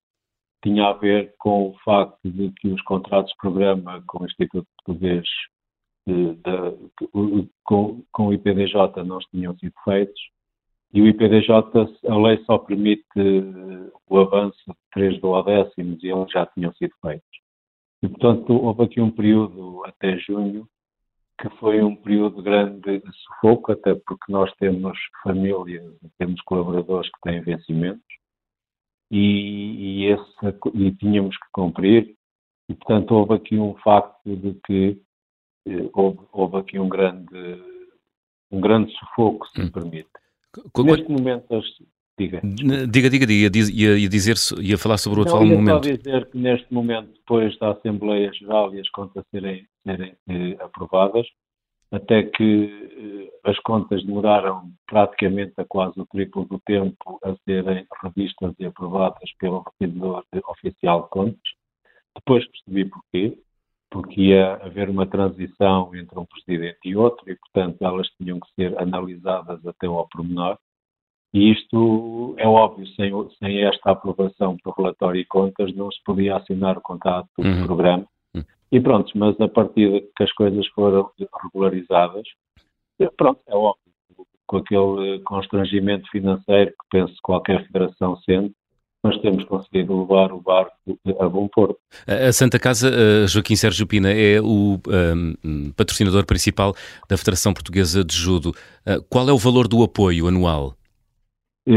tinha 0.62 0.88
a 0.88 0.92
ver 0.92 1.34
com 1.38 1.70
o 1.70 1.78
facto 1.84 2.18
de 2.24 2.50
que 2.52 2.68
os 2.68 2.82
contratos 2.82 3.30
de 3.30 3.38
programa 3.38 4.02
com 4.06 4.24
o 4.24 4.26
Instituto 4.26 4.66
Português 4.84 5.26
de, 6.06 6.36
com, 7.64 8.02
com 8.10 8.26
o 8.28 8.32
IPDJ 8.32 9.04
não 9.04 9.18
tinham 9.30 9.56
sido 9.58 9.74
feitos 9.84 10.20
e 10.92 11.02
o 11.02 11.06
IPDJ, 11.06 11.50
a 12.08 12.16
lei 12.16 12.42
só 12.44 12.58
permite 12.58 13.04
o 14.08 14.18
avanço 14.18 14.58
de 14.66 14.74
três 14.90 15.20
duodécimos 15.20 16.02
e 16.02 16.08
eles 16.08 16.30
já 16.32 16.46
tinham 16.46 16.72
sido 16.74 16.94
feitos. 17.02 17.28
E, 18.02 18.08
portanto, 18.08 18.52
houve 18.52 18.84
aqui 18.84 19.00
um 19.00 19.10
período 19.10 19.84
até 19.84 20.16
junho 20.18 20.68
que 21.40 21.48
foi 21.58 21.82
um 21.82 21.94
período 21.94 22.36
de 22.36 22.42
grande 22.42 23.02
sufoco, 23.12 23.70
até 23.70 23.94
porque 23.94 24.30
nós 24.30 24.52
temos 24.56 24.98
famílias, 25.22 25.84
temos 26.18 26.40
colaboradores 26.42 27.08
que 27.10 27.20
têm 27.22 27.40
vencimentos 27.40 28.02
e, 29.10 29.18
e, 29.18 30.04
esse, 30.06 30.58
e 30.74 30.90
tínhamos 30.96 31.36
que 31.36 31.46
cumprir. 31.52 32.16
E, 32.68 32.74
portanto, 32.74 33.12
houve 33.12 33.34
aqui 33.34 33.56
um 33.56 33.74
facto 33.76 34.36
de 34.36 34.54
que 34.66 35.00
eh, 35.66 35.90
houve, 35.94 36.18
houve, 36.32 36.56
aqui 36.58 36.78
um 36.78 36.88
grande, 36.88 37.62
um 38.50 38.60
grande 38.60 38.92
sufoco, 38.98 39.46
se 39.48 39.60
me 39.60 39.66
hum. 39.66 39.70
permite. 39.70 40.10
Neste 40.76 41.10
momento, 41.10 41.46
Diga. 42.18 42.40
Diga, 42.42 43.08
diga, 43.08 43.26
diga. 43.26 43.58
Ia, 43.72 43.96
ia, 43.96 44.08
dizer, 44.08 44.34
ia 44.60 44.76
falar 44.76 44.98
sobre 44.98 45.20
o 45.20 45.22
atual 45.22 45.42
Não, 45.42 45.48
ia 45.48 45.56
momento. 45.56 45.84
Só 45.84 45.94
dizer 45.94 46.30
que 46.30 46.38
neste 46.38 46.74
momento, 46.74 47.12
depois 47.12 47.56
da 47.58 47.70
Assembleia 47.70 48.32
Geral 48.32 48.74
e 48.74 48.80
as 48.80 48.90
contas 48.90 49.24
serem, 49.30 49.64
serem 49.86 50.14
eh, 50.28 50.56
aprovadas, 50.58 51.26
até 51.92 52.24
que 52.24 53.30
eh, 53.44 53.50
as 53.50 53.58
contas 53.60 54.04
demoraram 54.04 54.70
praticamente 54.86 55.54
a 55.58 55.64
quase 55.64 56.00
o 56.00 56.06
triplo 56.06 56.44
do 56.44 56.58
tempo 56.66 57.20
a 57.22 57.34
serem 57.44 57.86
revistas 58.02 58.52
e 58.58 58.66
aprovadas 58.66 59.30
pelo 59.38 59.64
Revisor 59.80 60.24
Oficial 60.48 61.02
de 61.04 61.08
Contas. 61.10 61.50
Depois 62.16 62.44
percebi 62.48 62.84
porquê, 62.84 63.38
porque 63.90 64.20
ia 64.20 64.54
haver 64.56 64.90
uma 64.90 65.06
transição 65.06 65.94
entre 65.94 66.18
um 66.18 66.26
presidente 66.26 66.80
e 66.84 66.96
outro 66.96 67.30
e, 67.30 67.36
portanto, 67.36 67.80
elas 67.80 68.08
tinham 68.20 68.40
que 68.40 68.52
ser 68.54 68.76
analisadas 68.76 69.64
até 69.64 69.86
ao 69.86 70.08
pormenor. 70.08 70.58
E 71.32 71.52
isto 71.52 72.34
é 72.38 72.46
óbvio, 72.46 72.86
sem, 72.88 73.12
sem 73.38 73.64
esta 73.64 73.90
aprovação 73.90 74.56
pelo 74.56 74.74
relatório 74.76 75.20
e 75.20 75.26
contas, 75.26 75.74
não 75.74 75.90
se 75.92 76.02
podia 76.04 76.36
assinar 76.36 76.78
o 76.78 76.80
contrato 76.80 77.28
do 77.36 77.46
uhum. 77.46 77.66
programa. 77.66 78.06
Uhum. 78.34 78.44
E 78.72 78.80
pronto, 78.80 79.12
mas 79.16 79.38
a 79.40 79.48
partir 79.48 79.90
de 79.90 80.00
que 80.16 80.24
as 80.24 80.32
coisas 80.32 80.66
foram 80.68 81.10
regularizadas, 81.42 82.26
pronto, 83.16 83.40
é 83.46 83.54
óbvio, 83.54 83.92
com 84.46 84.56
aquele 84.56 85.20
constrangimento 85.20 86.08
financeiro 86.10 86.70
que 86.70 86.98
penso 86.98 87.14
qualquer 87.22 87.66
federação 87.66 88.16
sente, 88.22 88.54
nós 89.04 89.20
temos 89.20 89.44
conseguido 89.44 90.00
levar 90.00 90.32
o 90.32 90.40
barco 90.40 90.72
a 91.20 91.28
bom 91.28 91.46
porto. 91.48 91.78
A 92.06 92.32
Santa 92.32 92.58
Casa, 92.58 92.90
Joaquim 93.28 93.54
Sérgio 93.54 93.86
Pina, 93.86 94.10
é 94.10 94.40
o 94.40 94.80
um, 95.44 95.72
patrocinador 95.76 96.26
principal 96.26 96.74
da 97.08 97.16
Federação 97.16 97.54
Portuguesa 97.54 98.04
de 98.04 98.14
Judo. 98.14 98.50
Uh, 98.86 99.02
qual 99.08 99.28
é 99.28 99.32
o 99.32 99.38
valor 99.38 99.68
do 99.68 99.82
apoio 99.84 100.26
anual? 100.26 100.77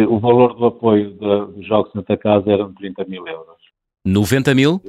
O 0.06 0.20
valor 0.20 0.56
do 0.56 0.66
apoio 0.66 1.12
dos 1.12 1.66
Jogos 1.66 1.92
Santa 1.92 2.16
Casa 2.18 2.50
eram 2.52 2.74
30 2.74 3.06
mil 3.06 3.28
euros. 3.28 3.58
90 4.06 4.56
mil? 4.56 4.82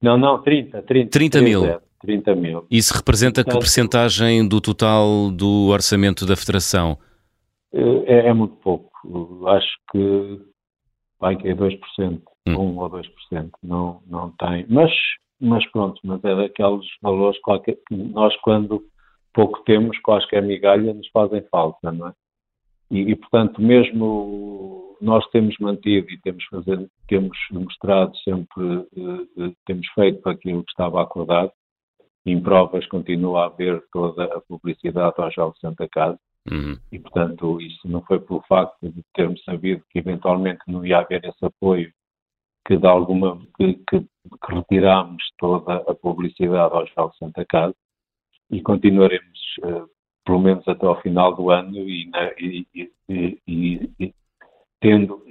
Não, 0.00 0.16
não, 0.16 0.40
30. 0.40 0.82
30, 0.82 1.10
30 1.10 1.42
mil. 1.42 1.80
30 2.00 2.34
mil. 2.34 2.66
Isso 2.70 2.94
representa 2.94 3.42
Portanto, 3.42 3.54
que 3.54 3.60
percentagem 3.60 4.48
do 4.48 4.60
total 4.60 5.30
do 5.30 5.68
orçamento 5.68 6.24
da 6.24 6.36
Federação? 6.36 6.96
É, 7.72 8.28
é 8.28 8.32
muito 8.32 8.54
pouco. 8.56 8.90
Acho 9.48 9.76
que 9.90 10.40
vai 11.18 11.36
que 11.36 11.48
é 11.48 11.54
2%, 11.54 11.78
hum. 12.46 12.56
1 12.56 12.78
ou 12.78 12.90
2%. 12.90 13.50
Não, 13.62 14.00
não 14.06 14.30
tem. 14.38 14.64
Mas, 14.68 14.90
mas 15.40 15.68
pronto, 15.70 16.00
mas 16.04 16.22
é 16.24 16.34
daqueles 16.34 16.86
valores 17.02 17.38
que 17.64 17.96
nós 17.96 18.34
quando 18.42 18.84
pouco 19.34 19.62
temos, 19.64 19.98
quaisquer 20.00 20.42
migalha, 20.42 20.94
nos 20.94 21.08
fazem 21.10 21.42
falta, 21.50 21.92
não 21.92 22.08
é? 22.08 22.12
E, 22.90 23.00
e, 23.00 23.16
portanto, 23.16 23.60
mesmo 23.60 24.96
nós 25.00 25.26
temos 25.30 25.56
mantido 25.58 26.10
e 26.10 26.20
temos, 26.20 26.44
fazer, 26.46 26.90
temos 27.06 27.36
mostrado 27.52 28.16
sempre, 28.18 28.62
uh, 28.62 29.56
temos 29.66 29.86
feito 29.94 30.26
aquilo 30.28 30.64
que 30.64 30.70
estava 30.70 31.02
acordado, 31.02 31.52
em 32.26 32.40
provas 32.40 32.86
continua 32.86 33.42
a 33.42 33.46
haver 33.46 33.82
toda 33.92 34.24
a 34.24 34.40
publicidade 34.40 35.14
aos 35.18 35.34
Jogos 35.34 35.58
Santa 35.60 35.88
Casa, 35.88 36.18
uhum. 36.50 36.76
e 36.90 36.98
portanto 36.98 37.60
isso 37.60 37.88
não 37.88 38.02
foi 38.02 38.18
pelo 38.20 38.42
facto 38.48 38.76
de 38.82 39.02
termos 39.14 39.42
sabido 39.44 39.84
que 39.90 39.98
eventualmente 39.98 40.60
não 40.66 40.84
ia 40.84 40.98
haver 40.98 41.24
esse 41.24 41.44
apoio, 41.44 41.92
que 42.66 42.76
de 42.76 42.86
alguma, 42.86 43.40
que, 43.56 43.74
que, 43.88 44.00
que 44.00 44.54
retirámos 44.54 45.22
toda 45.38 45.76
a 45.76 45.94
publicidade 45.94 46.74
aos 46.74 46.90
Jogos 46.92 47.16
Santa 47.18 47.44
Casa, 47.48 47.74
e 48.50 48.60
continuaremos 48.62 49.38
uh, 49.62 49.88
pelo 50.28 50.40
menos 50.40 50.68
até 50.68 50.84
ao 50.84 51.00
final 51.00 51.34
do 51.34 51.50
ano 51.50 51.78
e, 51.78 52.10
e, 52.38 53.38
e, 53.48 53.90
e 53.98 54.14
tendo, 54.78 55.24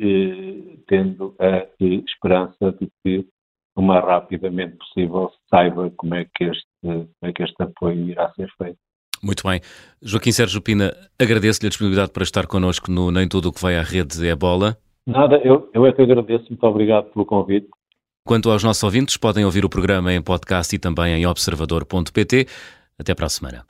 tendo 0.87 1.35
a 1.37 1.67
esperança 1.79 2.75
de 2.81 2.89
que 3.03 3.27
o 3.75 3.81
mais 3.83 4.03
rapidamente 4.03 4.75
possível 4.77 5.29
saiba 5.51 5.91
como 5.95 6.15
é 6.15 6.25
que 6.25 6.45
este, 6.45 6.67
como 6.81 7.07
é 7.21 7.31
que 7.31 7.43
este 7.43 7.61
apoio 7.61 8.09
irá 8.09 8.31
ser 8.31 8.49
feito. 8.57 8.79
Muito 9.21 9.47
bem. 9.47 9.61
Joaquim 10.01 10.31
Sérgio 10.31 10.63
Pina, 10.63 10.91
agradeço-lhe 11.19 11.67
a 11.67 11.69
disponibilidade 11.69 12.11
para 12.11 12.23
estar 12.23 12.47
connosco 12.47 12.89
no 12.91 13.11
Nem 13.11 13.27
Tudo 13.27 13.49
o 13.49 13.53
que 13.53 13.61
vai 13.61 13.77
à 13.77 13.83
rede 13.83 14.27
é 14.27 14.35
bola. 14.35 14.75
Nada, 15.05 15.39
eu, 15.43 15.69
eu 15.75 15.85
é 15.85 15.93
que 15.93 16.01
agradeço. 16.01 16.45
Muito 16.49 16.63
obrigado 16.63 17.11
pelo 17.11 17.23
convite. 17.23 17.67
Quanto 18.25 18.49
aos 18.49 18.63
nossos 18.63 18.81
ouvintes, 18.81 19.15
podem 19.15 19.45
ouvir 19.45 19.63
o 19.63 19.69
programa 19.69 20.11
em 20.11 20.23
podcast 20.23 20.75
e 20.75 20.79
também 20.79 21.13
em 21.13 21.27
observador.pt. 21.27 22.47
Até 22.99 23.13
para 23.13 23.27
a 23.27 23.29
semana. 23.29 23.63